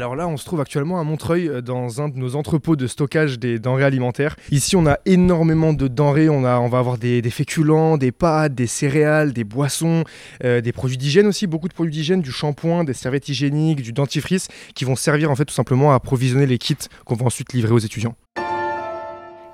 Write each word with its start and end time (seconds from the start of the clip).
Alors 0.00 0.16
là, 0.16 0.26
on 0.28 0.38
se 0.38 0.46
trouve 0.46 0.62
actuellement 0.62 0.98
à 0.98 1.04
Montreuil, 1.04 1.46
euh, 1.46 1.60
dans 1.60 2.00
un 2.00 2.08
de 2.08 2.16
nos 2.16 2.34
entrepôts 2.34 2.74
de 2.74 2.86
stockage 2.86 3.38
des 3.38 3.58
denrées 3.58 3.84
alimentaires. 3.84 4.34
Ici, 4.50 4.74
on 4.74 4.86
a 4.86 4.98
énormément 5.04 5.74
de 5.74 5.88
denrées. 5.88 6.30
On, 6.30 6.42
a, 6.42 6.58
on 6.58 6.68
va 6.68 6.78
avoir 6.78 6.96
des, 6.96 7.20
féculents, 7.28 7.98
des 7.98 8.10
pâtes, 8.10 8.54
des 8.54 8.66
céréales, 8.66 9.34
des 9.34 9.44
boissons, 9.44 10.04
euh, 10.42 10.62
des 10.62 10.72
produits 10.72 10.96
d'hygiène 10.96 11.26
aussi, 11.26 11.46
beaucoup 11.46 11.68
de 11.68 11.74
produits 11.74 11.92
d'hygiène, 11.92 12.22
du 12.22 12.32
shampoing, 12.32 12.84
des 12.84 12.94
serviettes 12.94 13.28
hygiéniques, 13.28 13.82
du 13.82 13.92
dentifrice, 13.92 14.48
qui 14.74 14.86
vont 14.86 14.96
servir 14.96 15.30
en 15.30 15.36
fait 15.36 15.44
tout 15.44 15.52
simplement 15.52 15.92
à 15.92 15.96
approvisionner 15.96 16.46
les 16.46 16.56
kits 16.56 16.76
qu'on 17.04 17.14
va 17.14 17.26
ensuite 17.26 17.52
livrer 17.52 17.74
aux 17.74 17.78
étudiants. 17.78 18.14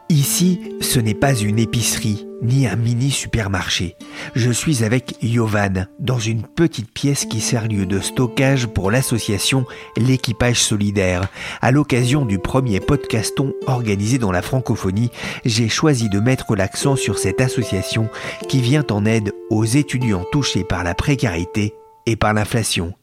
Ici, 0.08 0.60
ce 0.80 1.00
n'est 1.00 1.14
pas 1.14 1.34
une 1.34 1.58
épicerie 1.58 2.26
ni 2.40 2.68
un 2.68 2.76
mini 2.76 3.10
supermarché. 3.10 3.96
Je 4.36 4.52
suis 4.52 4.84
avec 4.84 5.16
Yovan 5.20 5.88
dans 5.98 6.20
une 6.20 6.42
petite 6.42 6.92
pièce 6.92 7.24
qui 7.24 7.40
sert 7.40 7.66
lieu 7.66 7.86
de 7.86 7.98
stockage 7.98 8.68
pour 8.68 8.92
l'association 8.92 9.64
L'équipage 9.96 10.60
solidaire. 10.60 11.28
À 11.60 11.72
l'occasion 11.72 12.24
du 12.24 12.38
premier 12.38 12.78
podcaston 12.78 13.52
organisé 13.66 14.18
dans 14.18 14.30
la 14.30 14.42
francophonie, 14.42 15.10
j'ai 15.44 15.68
choisi 15.68 16.08
de 16.08 16.20
mettre 16.20 16.54
l'accent 16.54 16.94
sur 16.94 17.18
cette 17.18 17.40
association 17.40 18.08
qui 18.48 18.60
vient 18.60 18.84
en 18.90 19.06
aide 19.06 19.32
aux 19.50 19.64
étudiants 19.64 20.24
touchés 20.30 20.62
par 20.62 20.84
la 20.84 20.94
précarité 20.94 21.74
et 22.06 22.14
par 22.14 22.32
l'inflation. 22.32 22.94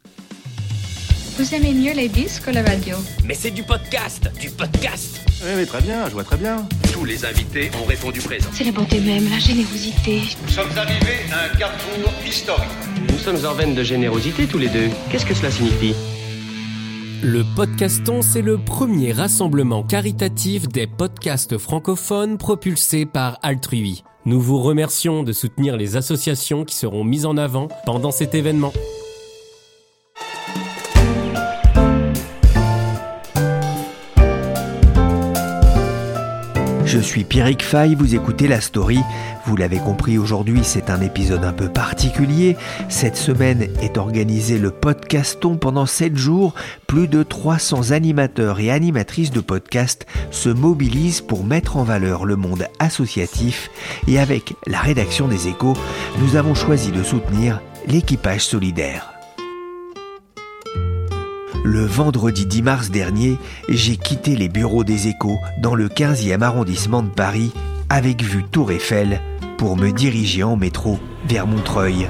Vous 1.35 1.55
aimez 1.55 1.73
mieux 1.73 1.93
les 1.93 2.09
disques 2.09 2.43
ou 2.47 2.51
la 2.51 2.61
radio 2.61 2.95
Mais 3.25 3.33
c'est 3.33 3.49
du 3.49 3.63
podcast, 3.63 4.29
du 4.39 4.51
podcast. 4.51 5.19
Oui, 5.43 5.49
oui, 5.57 5.65
très 5.65 5.81
bien, 5.81 6.05
je 6.05 6.11
vois 6.11 6.23
très 6.23 6.37
bien. 6.37 6.67
Tous 6.93 7.05
les 7.05 7.25
invités 7.25 7.71
ont 7.81 7.85
répondu 7.85 8.21
présent. 8.21 8.49
C'est 8.53 8.65
la 8.65 8.71
bonté 8.71 8.99
même, 8.99 9.27
la 9.31 9.39
générosité. 9.39 10.21
Nous 10.43 10.49
sommes 10.49 10.77
arrivés 10.77 11.25
à 11.31 11.45
un 11.45 11.57
carrefour 11.57 12.13
historique. 12.23 12.69
Nous 13.09 13.17
sommes 13.17 13.43
en 13.47 13.53
veine 13.55 13.73
de 13.73 13.81
générosité 13.81 14.45
tous 14.45 14.59
les 14.59 14.69
deux. 14.69 14.89
Qu'est-ce 15.09 15.25
que 15.25 15.33
cela 15.33 15.49
signifie? 15.49 15.95
Le 17.23 17.43
podcaston, 17.55 18.21
c'est 18.21 18.43
le 18.43 18.59
premier 18.59 19.11
rassemblement 19.11 19.81
caritatif 19.81 20.67
des 20.67 20.85
podcasts 20.85 21.57
francophones 21.57 22.37
propulsés 22.37 23.07
par 23.07 23.39
Altrui. 23.41 24.03
Nous 24.25 24.39
vous 24.39 24.61
remercions 24.61 25.23
de 25.23 25.33
soutenir 25.33 25.77
les 25.77 25.95
associations 25.95 26.63
qui 26.63 26.75
seront 26.75 27.03
mises 27.03 27.25
en 27.25 27.37
avant 27.37 27.69
pendant 27.87 28.11
cet 28.11 28.35
événement. 28.35 28.71
Je 36.93 36.99
suis 36.99 37.23
Pierrick 37.23 37.63
Fay, 37.63 37.95
vous 37.95 38.13
écoutez 38.13 38.47
la 38.47 38.61
story. 38.61 38.99
Vous 39.47 39.55
l'avez 39.55 39.79
compris, 39.79 40.19
aujourd'hui 40.19 40.59
c'est 40.61 40.91
un 40.91 41.01
épisode 41.01 41.43
un 41.43 41.51
peu 41.51 41.67
particulier. 41.67 42.55
Cette 42.87 43.17
semaine 43.17 43.67
est 43.81 43.97
organisé 43.97 44.59
le 44.59 44.69
podcaston 44.69 45.57
pendant 45.57 45.87
7 45.87 46.15
jours. 46.15 46.53
Plus 46.85 47.07
de 47.07 47.23
300 47.23 47.89
animateurs 47.89 48.59
et 48.59 48.69
animatrices 48.69 49.31
de 49.31 49.41
podcast 49.41 50.05
se 50.29 50.49
mobilisent 50.49 51.21
pour 51.21 51.43
mettre 51.43 51.77
en 51.77 51.83
valeur 51.83 52.25
le 52.25 52.35
monde 52.35 52.67
associatif. 52.77 53.71
Et 54.07 54.19
avec 54.19 54.53
la 54.67 54.79
rédaction 54.79 55.27
des 55.27 55.47
échos, 55.47 55.73
nous 56.19 56.35
avons 56.35 56.53
choisi 56.53 56.91
de 56.91 57.01
soutenir 57.01 57.59
l'équipage 57.87 58.41
solidaire. 58.41 59.12
Le 61.65 61.85
vendredi 61.85 62.45
10 62.45 62.61
mars 62.61 62.91
dernier, 62.91 63.37
j'ai 63.69 63.95
quitté 63.95 64.35
les 64.35 64.49
bureaux 64.49 64.83
des 64.83 65.07
échos 65.07 65.39
dans 65.61 65.75
le 65.75 65.87
15e 65.87 66.41
arrondissement 66.41 67.01
de 67.01 67.07
Paris 67.07 67.53
avec 67.87 68.21
vue 68.21 68.43
Tour 68.43 68.73
Eiffel 68.73 69.21
pour 69.57 69.77
me 69.77 69.91
diriger 69.91 70.43
en 70.43 70.57
métro 70.57 70.99
vers 71.25 71.47
Montreuil. 71.47 72.07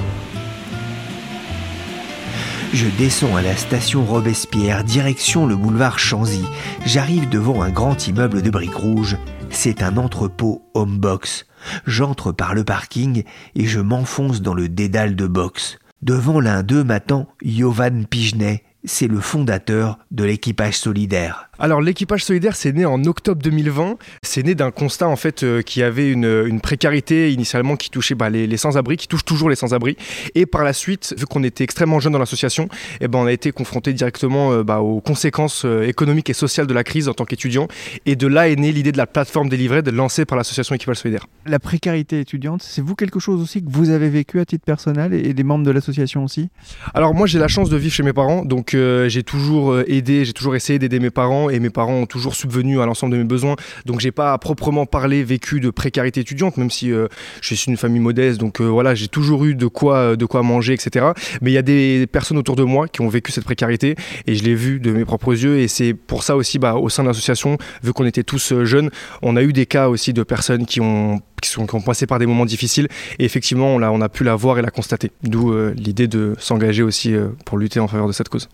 Je 2.74 2.88
descends 2.98 3.36
à 3.36 3.44
la 3.44 3.56
station 3.56 4.04
Robespierre, 4.04 4.84
direction 4.84 5.46
le 5.46 5.56
boulevard 5.56 6.00
Chanzy. 6.00 6.46
J'arrive 6.88 7.30
devant 7.30 7.62
un 7.62 7.70
grand 7.70 8.08
immeuble 8.08 8.42
de 8.42 8.50
briques 8.50 8.74
rouges. 8.74 9.18
C'est 9.52 9.84
un 9.84 9.98
entrepôt 9.98 10.64
Homebox. 10.74 11.46
J'entre 11.86 12.32
par 12.32 12.56
le 12.56 12.64
parking 12.64 13.24
et 13.54 13.68
je 13.68 13.80
m'enfonce 13.80 14.42
dans 14.42 14.56
le 14.56 14.68
dédale 14.68 15.16
de 15.16 15.28
box. 15.28 15.78
Devant 16.02 16.40
l'un 16.40 16.64
d'eux 16.64 16.84
m'attend 16.84 17.28
Yovan 17.44 18.08
Pigenet, 18.08 18.64
c'est 18.86 19.08
le 19.08 19.20
fondateur 19.20 20.00
de 20.12 20.24
l'équipage 20.24 20.78
solidaire. 20.78 21.50
Alors 21.60 21.82
l'équipage 21.82 22.26
solidaire, 22.26 22.56
c'est 22.56 22.72
né 22.72 22.84
en 22.84 23.04
octobre 23.04 23.40
2020. 23.42 23.98
C'est 24.24 24.42
né 24.44 24.56
d'un 24.56 24.72
constat 24.72 25.08
en 25.08 25.16
fait 25.16 25.44
euh, 25.44 25.62
qui 25.62 25.84
avait 25.84 26.10
une, 26.10 26.46
une, 26.48 26.60
précarité 26.60 27.32
initialement 27.32 27.76
qui 27.76 27.92
touchait 27.92 28.16
bah, 28.16 28.32
les, 28.32 28.48
les 28.48 28.58
sans-abri, 28.58 28.98
qui 28.98 29.08
touche 29.08 29.24
toujours 29.24 29.52
les 29.52 29.56
sans-abri. 29.56 29.96
Et 30.34 30.48
par 30.48 30.64
la 30.64 30.74
suite, 30.74 31.14
vu 31.16 31.28
qu'on 31.28 31.44
était 31.44 31.64
extrêmement 31.64 32.00
jeune 32.00 32.14
dans 32.14 32.20
l'association, 32.20 32.70
eh 33.02 33.08
ben, 33.08 33.20
on 33.20 33.26
a 33.28 33.32
été 33.32 33.52
confronté 33.52 33.94
directement 33.94 34.52
euh, 34.52 34.64
bah, 34.64 34.80
aux 34.80 35.00
conséquences 35.00 35.64
euh, 35.64 35.84
économiques 35.88 36.32
et 36.32 36.34
sociales 36.34 36.66
de 36.66 36.74
la 36.74 36.84
crise 36.84 37.08
en 37.08 37.14
tant 37.14 37.26
qu'étudiant. 37.26 37.68
Et 38.08 38.16
de 38.16 38.26
là 38.26 38.50
est 38.50 38.56
née 38.56 38.72
l'idée 38.72 38.92
de 38.92 38.98
la 38.98 39.06
plateforme 39.06 39.48
délivrée, 39.48 39.84
de 39.84 39.92
lancée 39.92 40.26
par 40.26 40.40
l'association 40.40 40.74
équipage 40.74 40.98
solidaire. 40.98 41.28
La 41.46 41.60
précarité 41.60 42.20
étudiante, 42.20 42.64
c'est 42.64 42.82
vous 42.82 42.96
quelque 42.96 43.20
chose 43.20 43.40
aussi 43.40 43.64
que 43.64 43.70
vous 43.70 43.92
avez 43.92 44.10
vécu 44.10 44.40
à 44.40 44.46
titre 44.46 44.66
personnel 44.66 45.14
et 45.14 45.36
des 45.36 45.44
membres 45.44 45.66
de 45.66 45.72
l'association 45.72 46.24
aussi? 46.24 46.50
Alors 46.96 47.14
moi 47.14 47.28
j'ai 47.28 47.38
la 47.38 47.48
chance 47.48 47.70
de 47.70 47.78
vivre 47.78 47.94
chez 47.94 48.04
mes 48.04 48.14
parents, 48.14 48.44
donc 48.44 48.72
j'ai 48.72 49.24
toujours 49.24 49.80
aidé, 49.88 50.26
j'ai 50.26 50.34
toujours 50.34 50.56
essayé 50.56 50.80
d'aider 50.80 51.00
mes 51.00 51.12
parents 51.12 51.43
et 51.50 51.60
mes 51.60 51.70
parents 51.70 51.94
ont 51.94 52.06
toujours 52.06 52.36
subvenu 52.36 52.82
à 52.82 52.86
l'ensemble 52.86 53.14
de 53.14 53.18
mes 53.18 53.24
besoins. 53.24 53.56
Donc 53.86 54.00
j'ai 54.00 54.12
pas 54.12 54.34
à 54.34 54.38
proprement 54.38 54.86
parler 54.86 55.24
vécu 55.24 55.60
de 55.60 55.70
précarité 55.70 56.22
étudiante, 56.22 56.58
même 56.58 56.70
si 56.70 56.92
euh, 56.92 57.08
je 57.42 57.56
suis 57.56 57.70
une 57.70 57.78
famille 57.78 58.00
modeste. 58.00 58.40
Donc 58.40 58.62
euh, 58.62 58.66
voilà, 58.66 58.96
j'ai 58.96 59.08
toujours 59.08 59.46
eu 59.46 59.56
de 59.56 59.68
quoi, 59.68 60.16
de 60.16 60.26
quoi 60.26 60.44
manger, 60.44 60.74
etc. 60.74 61.08
Mais 61.42 61.52
il 61.52 61.54
y 61.54 61.58
a 61.58 61.62
des 61.62 62.08
personnes 62.12 62.38
autour 62.38 62.56
de 62.56 62.64
moi 62.64 62.88
qui 62.88 63.02
ont 63.02 63.10
vécu 63.10 63.32
cette 63.32 63.44
précarité 63.44 63.96
et 64.28 64.36
je 64.36 64.44
l'ai 64.44 64.56
vu 64.56 64.80
de 64.80 64.92
mes 64.92 65.06
propres 65.06 65.34
yeux. 65.34 65.60
Et 65.60 65.68
c'est 65.68 65.94
pour 65.94 66.24
ça 66.24 66.36
aussi, 66.36 66.60
bah, 66.60 66.76
au 66.76 66.90
sein 66.90 67.04
de 67.04 67.08
l'association, 67.08 67.58
vu 67.84 67.94
qu'on 67.94 68.06
était 68.06 68.24
tous 68.24 68.52
euh, 68.52 68.66
jeunes, 68.66 68.90
on 69.22 69.36
a 69.36 69.44
eu 69.44 69.54
des 69.54 69.66
cas 69.66 69.90
aussi 69.90 70.14
de 70.14 70.24
personnes 70.24 70.66
qui 70.66 70.82
ont 70.82 71.22
qui, 71.44 71.50
sont, 71.50 71.68
qui 71.68 71.76
ont 71.76 71.82
passé 71.82 72.08
par 72.08 72.20
des 72.20 72.26
moments 72.26 72.46
difficiles 72.46 72.88
et 73.20 73.26
effectivement 73.26 73.68
on 73.68 73.82
a, 73.82 73.92
on 73.92 74.02
a 74.02 74.10
pu 74.10 74.24
la 74.24 74.36
voir 74.36 74.58
et 74.58 74.62
la 74.62 74.72
constater. 74.72 75.12
D'où 75.24 75.52
euh, 75.52 75.74
l'idée 75.76 76.08
de 76.08 76.36
s'engager 76.40 76.84
aussi 76.84 77.14
euh, 77.14 77.30
pour 77.46 77.58
lutter 77.58 77.80
en 77.80 77.88
faveur 77.88 78.08
de 78.08 78.14
cette 78.14 78.30
cause. 78.30 78.50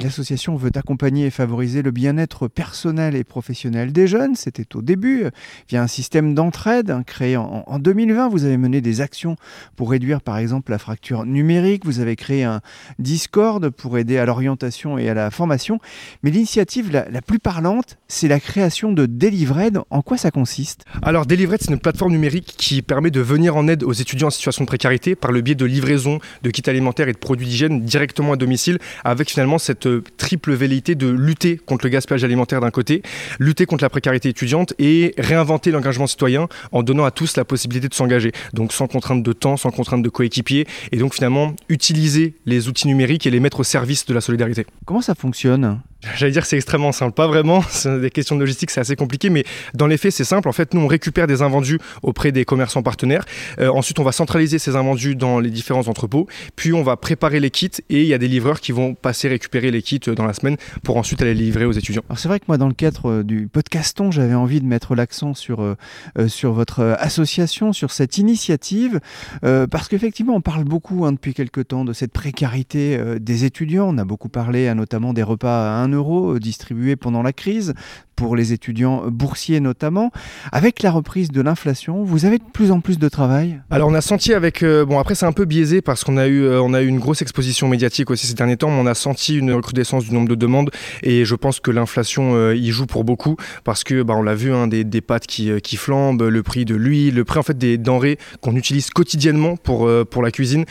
L'association 0.00 0.56
veut 0.56 0.70
accompagner 0.74 1.26
et 1.26 1.30
favoriser 1.30 1.82
le 1.82 1.92
bien-être 1.92 2.48
personnel 2.48 3.14
et 3.14 3.22
professionnel 3.22 3.92
des 3.92 4.08
jeunes. 4.08 4.34
C'était 4.34 4.74
au 4.74 4.82
début, 4.82 5.26
via 5.68 5.82
un 5.82 5.86
système 5.86 6.34
d'entraide 6.34 6.90
hein, 6.90 7.04
créé 7.04 7.36
en, 7.36 7.62
en, 7.66 7.78
2020. 7.78 8.28
Vous 8.28 8.44
avez 8.44 8.56
mené 8.56 8.80
des 8.80 9.00
actions 9.00 9.36
pour 9.76 9.90
réduire 9.90 10.20
par 10.20 10.38
exemple 10.38 10.72
la 10.72 10.78
fracture 10.78 11.24
numérique. 11.24 11.84
Vous 11.84 12.00
avez 12.00 12.16
créé 12.16 12.42
un 12.42 12.60
Discord 12.98 13.70
pour 13.70 13.96
aider 13.96 14.18
à 14.18 14.26
l'orientation 14.26 14.98
et 14.98 15.08
à 15.08 15.14
la 15.14 15.30
formation. 15.30 15.78
Mais 16.22 16.30
l'initiative 16.32 16.90
la, 16.90 17.08
la, 17.08 17.22
plus 17.22 17.38
parlante, 17.38 17.96
c'est 18.08 18.28
la 18.28 18.40
création 18.40 18.92
de 18.92 19.06
Delivered. 19.06 19.80
En 19.90 20.02
quoi 20.02 20.16
ça 20.16 20.32
consiste? 20.32 20.84
Alors 21.02 21.24
Delivered, 21.24 21.60
c'est 21.62 21.70
une 21.72 21.78
plateforme 21.78 22.12
numérique 22.12 22.33
qui 22.40 22.82
permet 22.82 23.10
de 23.10 23.20
venir 23.20 23.56
en 23.56 23.68
aide 23.68 23.82
aux 23.82 23.92
étudiants 23.92 24.28
en 24.28 24.30
situation 24.30 24.64
de 24.64 24.66
précarité 24.66 25.14
par 25.14 25.32
le 25.32 25.40
biais 25.40 25.54
de 25.54 25.64
livraison 25.64 26.18
de 26.42 26.50
kits 26.50 26.68
alimentaires 26.68 27.08
et 27.08 27.12
de 27.12 27.18
produits 27.18 27.46
d'hygiène 27.46 27.82
directement 27.82 28.32
à 28.32 28.36
domicile 28.36 28.78
avec 29.04 29.30
finalement 29.30 29.58
cette 29.58 29.88
triple 30.16 30.52
velléité 30.52 30.94
de 30.94 31.08
lutter 31.08 31.56
contre 31.56 31.84
le 31.84 31.90
gaspillage 31.90 32.24
alimentaire 32.24 32.60
d'un 32.60 32.70
côté, 32.70 33.02
lutter 33.38 33.66
contre 33.66 33.84
la 33.84 33.90
précarité 33.90 34.28
étudiante 34.28 34.74
et 34.78 35.14
réinventer 35.18 35.70
l'engagement 35.70 36.06
citoyen 36.06 36.48
en 36.72 36.82
donnant 36.82 37.04
à 37.04 37.10
tous 37.10 37.36
la 37.36 37.44
possibilité 37.44 37.88
de 37.88 37.94
s'engager. 37.94 38.32
Donc 38.52 38.72
sans 38.72 38.86
contrainte 38.86 39.22
de 39.22 39.32
temps, 39.32 39.56
sans 39.56 39.70
contrainte 39.70 40.02
de 40.02 40.08
coéquipier 40.08 40.66
et 40.92 40.96
donc 40.96 41.14
finalement 41.14 41.54
utiliser 41.68 42.34
les 42.46 42.68
outils 42.68 42.88
numériques 42.88 43.26
et 43.26 43.30
les 43.30 43.40
mettre 43.40 43.60
au 43.60 43.64
service 43.64 44.06
de 44.06 44.14
la 44.14 44.20
solidarité. 44.20 44.66
Comment 44.84 45.02
ça 45.02 45.14
fonctionne? 45.14 45.80
J'allais 46.16 46.32
dire 46.32 46.46
c'est 46.46 46.56
extrêmement 46.56 46.92
simple, 46.92 47.12
pas 47.12 47.26
vraiment, 47.26 47.64
des 47.84 48.10
questions 48.10 48.36
de 48.36 48.40
logistique, 48.40 48.70
c'est 48.70 48.80
assez 48.80 48.96
compliqué, 48.96 49.30
mais 49.30 49.44
dans 49.74 49.86
les 49.86 49.96
faits 49.96 50.12
c'est 50.12 50.24
simple. 50.24 50.48
En 50.48 50.52
fait, 50.52 50.74
nous 50.74 50.80
on 50.80 50.86
récupère 50.86 51.26
des 51.26 51.42
invendus 51.42 51.78
auprès 52.02 52.32
des 52.32 52.44
commerçants 52.44 52.82
partenaires. 52.82 53.24
Euh, 53.58 53.68
ensuite, 53.68 53.98
on 53.98 54.04
va 54.04 54.12
centraliser 54.12 54.58
ces 54.58 54.76
invendus 54.76 55.16
dans 55.16 55.40
les 55.40 55.50
différents 55.50 55.88
entrepôts, 55.88 56.26
puis 56.56 56.72
on 56.72 56.82
va 56.82 56.96
préparer 56.96 57.40
les 57.40 57.50
kits 57.50 57.70
et 57.90 58.02
il 58.02 58.06
y 58.06 58.14
a 58.14 58.18
des 58.18 58.28
livreurs 58.28 58.60
qui 58.60 58.72
vont 58.72 58.94
passer 58.94 59.28
récupérer 59.28 59.70
les 59.70 59.82
kits 59.82 60.00
dans 60.14 60.26
la 60.26 60.34
semaine 60.34 60.56
pour 60.82 60.96
ensuite 60.96 61.22
aller 61.22 61.34
les 61.34 61.44
livrer 61.44 61.64
aux 61.64 61.72
étudiants. 61.72 62.02
Alors 62.08 62.18
c'est 62.18 62.28
vrai 62.28 62.40
que 62.40 62.44
moi 62.48 62.58
dans 62.58 62.68
le 62.68 62.74
cadre 62.74 63.10
euh, 63.10 63.22
du 63.22 63.48
podcaston, 63.48 64.10
j'avais 64.10 64.34
envie 64.34 64.60
de 64.60 64.66
mettre 64.66 64.94
l'accent 64.94 65.34
sur, 65.34 65.62
euh, 65.62 65.76
euh, 66.18 66.28
sur 66.28 66.52
votre 66.52 66.80
euh, 66.80 66.94
association, 66.98 67.72
sur 67.72 67.90
cette 67.90 68.18
initiative, 68.18 69.00
euh, 69.44 69.66
parce 69.66 69.88
qu'effectivement 69.88 70.34
on 70.34 70.40
parle 70.40 70.64
beaucoup 70.64 71.04
hein, 71.04 71.12
depuis 71.12 71.34
quelques 71.34 71.68
temps 71.68 71.84
de 71.84 71.92
cette 71.92 72.12
précarité 72.12 72.96
euh, 72.96 73.18
des 73.18 73.44
étudiants. 73.44 73.88
On 73.88 73.98
a 73.98 74.04
beaucoup 74.04 74.28
parlé 74.28 74.68
hein, 74.68 74.74
notamment 74.74 75.12
des 75.12 75.22
repas 75.22 75.78
à 75.78 75.82
1 75.82 75.93
euh, 76.02 76.38
distribués 76.40 76.96
pendant 76.96 77.22
la 77.22 77.32
crise 77.32 77.74
pour 78.16 78.36
les 78.36 78.52
étudiants 78.52 79.04
boursiers 79.08 79.60
notamment. 79.60 80.10
Avec 80.52 80.82
la 80.82 80.90
reprise 80.90 81.30
de 81.30 81.40
l'inflation, 81.40 82.02
vous 82.04 82.24
avez 82.24 82.38
de 82.38 82.44
plus 82.52 82.70
en 82.70 82.80
plus 82.80 82.98
de 82.98 83.08
travail? 83.08 83.60
Alors 83.70 83.88
on 83.88 83.94
a 83.94 84.00
senti 84.00 84.32
avec 84.32 84.62
euh, 84.62 84.84
bon 84.84 84.98
après 84.98 85.14
c'est 85.14 85.26
un 85.26 85.32
peu 85.32 85.44
biaisé 85.44 85.82
parce 85.82 86.04
qu'on 86.04 86.16
a 86.16 86.26
eu 86.26 86.42
euh, 86.42 86.74
a 86.74 86.82
eu 86.82 86.86
une 86.86 86.98
grosse 86.98 87.22
exposition 87.22 87.68
médiatique 87.68 88.10
aussi 88.10 88.26
ces 88.26 88.34
derniers 88.34 88.56
temps, 88.56 88.70
mais 88.70 88.80
on 88.80 88.86
a 88.86 88.94
senti 88.94 89.36
une 89.36 89.52
recrudescence 89.52 90.04
du 90.04 90.12
nombre 90.12 90.28
de 90.28 90.34
demandes 90.34 90.70
et 91.02 91.24
je 91.24 91.34
pense 91.34 91.60
que 91.60 91.70
l'inflation 91.70 92.34
euh, 92.34 92.56
y 92.56 92.70
joue 92.70 92.86
pour 92.86 93.04
beaucoup 93.04 93.36
parce 93.62 93.84
que 93.84 94.02
bah, 94.02 94.14
on 94.16 94.22
l'a 94.22 94.34
vu 94.34 94.52
hein, 94.52 94.66
des, 94.66 94.82
des 94.84 95.00
pâtes 95.00 95.26
qui, 95.26 95.50
qui 95.62 95.76
flambent, 95.76 96.22
le 96.22 96.42
prix 96.42 96.64
de 96.64 96.74
l'huile, 96.74 97.14
le 97.14 97.24
prix 97.24 97.38
en 97.38 97.42
fait 97.42 97.56
des 97.56 97.78
denrées 97.78 98.18
qu'on 98.40 98.56
utilise 98.56 98.90
quotidiennement 98.90 99.56
pour 99.56 99.88
pour 100.10 100.22
la 100.22 100.30
cuisine 100.30 100.64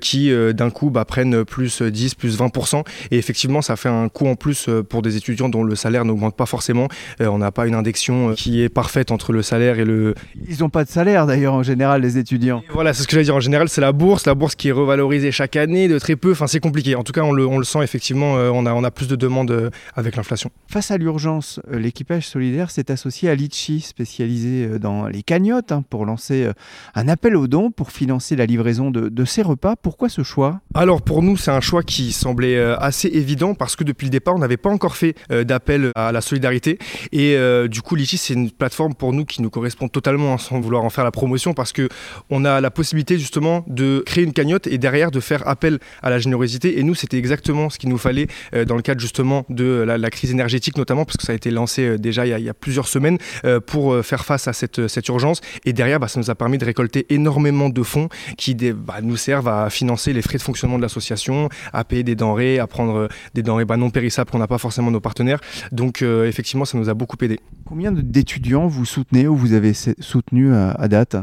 qui 0.00 0.30
d'un 0.54 0.70
coup 0.70 0.90
bah, 0.90 1.04
prennent 1.04 1.44
plus 1.44 1.82
10 1.82 2.14
plus 2.14 2.38
20% 2.38 2.82
et 3.10 3.18
effectivement 3.18 3.62
ça 3.62 3.76
fait 3.76 3.88
un 3.88 4.08
coût 4.08 4.26
en 4.26 4.34
plus 4.34 4.68
pour 4.88 5.02
des 5.02 5.16
étudiants 5.16 5.48
dont 5.48 5.64
le 5.64 5.74
salaire 5.74 6.04
n'augmente 6.04 6.36
pas 6.36 6.46
forcément. 6.46 6.85
Euh, 7.20 7.26
on 7.28 7.38
n'a 7.38 7.50
pas 7.52 7.66
une 7.66 7.74
indexion 7.74 8.30
euh, 8.30 8.34
qui 8.34 8.62
est 8.62 8.68
parfaite 8.68 9.10
entre 9.10 9.32
le 9.32 9.42
salaire 9.42 9.78
et 9.78 9.84
le 9.84 10.14
Ils 10.48 10.60
n'ont 10.60 10.68
pas 10.70 10.84
de 10.84 10.88
salaire 10.90 11.26
d'ailleurs 11.26 11.54
en 11.54 11.62
général 11.62 12.02
les 12.02 12.18
étudiants. 12.18 12.62
et 12.68 12.72
voilà, 12.72 12.92
c'est 12.92 13.02
ce 13.02 13.06
que 13.08 13.12
j'allais 13.12 13.24
dire. 13.24 13.36
En 13.36 13.40
général, 13.40 13.68
c'est 13.68 13.80
la 13.80 13.92
bourse, 13.92 14.26
la 14.26 14.34
bourse 14.34 14.54
qui 14.54 14.68
est 14.68 14.72
revalorisée 14.72 15.32
chaque 15.32 15.56
année 15.56 15.88
de 15.88 15.98
très 15.98 16.16
peu. 16.16 16.32
Enfin, 16.32 16.46
c'est 16.46 16.60
compliqué. 16.60 16.94
En 16.94 17.02
tout 17.04 17.12
cas, 17.12 17.22
on 17.22 17.32
le, 17.32 17.46
on 17.46 17.58
le 17.58 17.64
sent 17.64 17.82
effectivement. 17.82 18.36
euh, 18.36 18.50
on, 18.52 18.66
a, 18.66 18.72
on 18.72 18.84
a 18.84 18.90
plus 18.90 19.08
de 19.08 19.16
demandes 19.16 19.70
avec 19.94 20.16
l'inflation. 20.16 20.50
Face 20.68 20.90
à 20.90 20.98
l'urgence, 20.98 21.60
l'équipage 21.70 22.26
solidaire 22.26 22.70
s'est 22.70 22.90
associé 22.90 23.28
à 23.30 23.34
Litchi, 23.34 23.80
spécialisé 23.80 24.78
dans 24.78 25.06
les 25.06 25.22
cagnottes, 25.22 25.72
hein, 25.72 25.82
pour 25.88 26.06
lancer 26.06 26.48
un 26.94 27.08
appel 27.08 27.36
aux 27.36 27.46
dons 27.46 27.70
pour 27.70 27.90
financer 27.90 28.36
la 28.36 28.46
livraison 28.46 28.90
de, 28.90 29.08
de 29.08 29.24
ces 29.24 29.42
repas. 29.42 29.76
Pourquoi 29.76 30.08
ce 30.08 30.22
choix? 30.22 30.60
Alors 30.74 31.02
pour 31.02 31.22
nous, 31.22 31.36
c'est 31.36 31.50
un 31.50 31.60
choix 31.60 31.82
qui 31.82 32.12
semblait 32.12 32.58
assez 32.58 33.08
évident 33.08 33.54
parce 33.54 33.76
que 33.76 33.84
depuis 33.84 34.06
le 34.06 34.10
départ, 34.10 34.34
on 34.34 34.38
n'avait 34.38 34.56
pas 34.56 34.70
encore 34.70 34.96
fait 34.96 35.14
d'appel 35.30 35.90
à 35.94 36.12
la 36.12 36.20
solidarité. 36.20 36.75
Et 37.12 37.36
euh, 37.36 37.68
du 37.68 37.82
coup, 37.82 37.94
Litchi, 37.94 38.18
c'est 38.18 38.34
une 38.34 38.50
plateforme 38.50 38.94
pour 38.94 39.12
nous 39.12 39.24
qui 39.24 39.42
nous 39.42 39.50
correspond 39.50 39.88
totalement 39.88 40.34
hein, 40.34 40.38
sans 40.38 40.60
vouloir 40.60 40.84
en 40.84 40.90
faire 40.90 41.04
la 41.04 41.10
promotion 41.10 41.54
parce 41.54 41.72
que 41.72 41.88
on 42.30 42.44
a 42.44 42.60
la 42.60 42.70
possibilité 42.70 43.18
justement 43.18 43.64
de 43.66 44.02
créer 44.06 44.24
une 44.24 44.32
cagnotte 44.32 44.66
et 44.66 44.78
derrière 44.78 45.10
de 45.10 45.20
faire 45.20 45.46
appel 45.48 45.78
à 46.02 46.10
la 46.10 46.18
générosité. 46.18 46.78
Et 46.78 46.82
nous, 46.82 46.94
c'était 46.94 47.18
exactement 47.18 47.70
ce 47.70 47.78
qu'il 47.78 47.88
nous 47.88 47.98
fallait 47.98 48.26
euh, 48.54 48.64
dans 48.64 48.76
le 48.76 48.82
cadre 48.82 49.00
justement 49.00 49.44
de 49.48 49.84
la, 49.86 50.10
crise 50.10 50.30
énergétique 50.30 50.76
notamment 50.76 51.04
parce 51.04 51.16
que 51.16 51.24
ça 51.24 51.32
a 51.32 51.34
été 51.34 51.50
lancé 51.50 51.82
euh, 51.82 51.98
déjà 51.98 52.26
il 52.26 52.44
y 52.44 52.48
a, 52.48 52.54
plusieurs 52.54 52.88
semaines 52.88 53.18
pour 53.66 54.04
faire 54.04 54.24
face 54.24 54.48
à 54.48 54.52
cette, 54.52 54.88
cette 54.88 55.08
urgence. 55.08 55.40
Et 55.64 55.72
derrière, 55.72 56.00
bah, 56.00 56.08
ça 56.08 56.18
nous 56.18 56.30
a 56.30 56.34
permis 56.34 56.58
de 56.58 56.64
récolter 56.64 57.06
énormément 57.10 57.68
de 57.68 57.82
fonds 57.82 58.08
qui 58.36 58.54
bah, 58.54 59.00
nous 59.02 59.16
servent 59.16 59.48
à 59.48 59.68
financer 59.70 60.12
les 60.12 60.22
frais 60.22 60.38
de 60.38 60.42
fonctionnement 60.42 60.78
de 60.78 60.82
l'association, 60.82 61.48
à 61.72 61.84
payer 61.84 62.02
des 62.02 62.14
denrées, 62.14 62.58
à 62.58 62.66
prendre 62.66 63.08
des 63.34 63.42
denrées 63.42 63.64
bah, 63.64 63.76
non 63.76 63.90
périssables 63.90 64.30
qu'on 64.30 64.38
n'a 64.38 64.46
pas 64.46 64.58
forcément 64.58 64.90
nos 64.90 65.00
partenaires. 65.00 65.40
Donc 65.72 66.02
effectivement, 66.02 66.64
ça 66.66 66.76
nous 66.78 66.88
a 66.88 66.94
beaucoup 66.94 67.16
aidé. 67.22 67.40
Combien 67.64 67.90
d'étudiants 67.92 68.66
vous 68.66 68.84
soutenez 68.84 69.26
ou 69.26 69.36
vous 69.36 69.52
avez 69.52 69.72
soutenu 69.74 70.52
à, 70.52 70.70
à 70.72 70.88
date? 70.88 71.16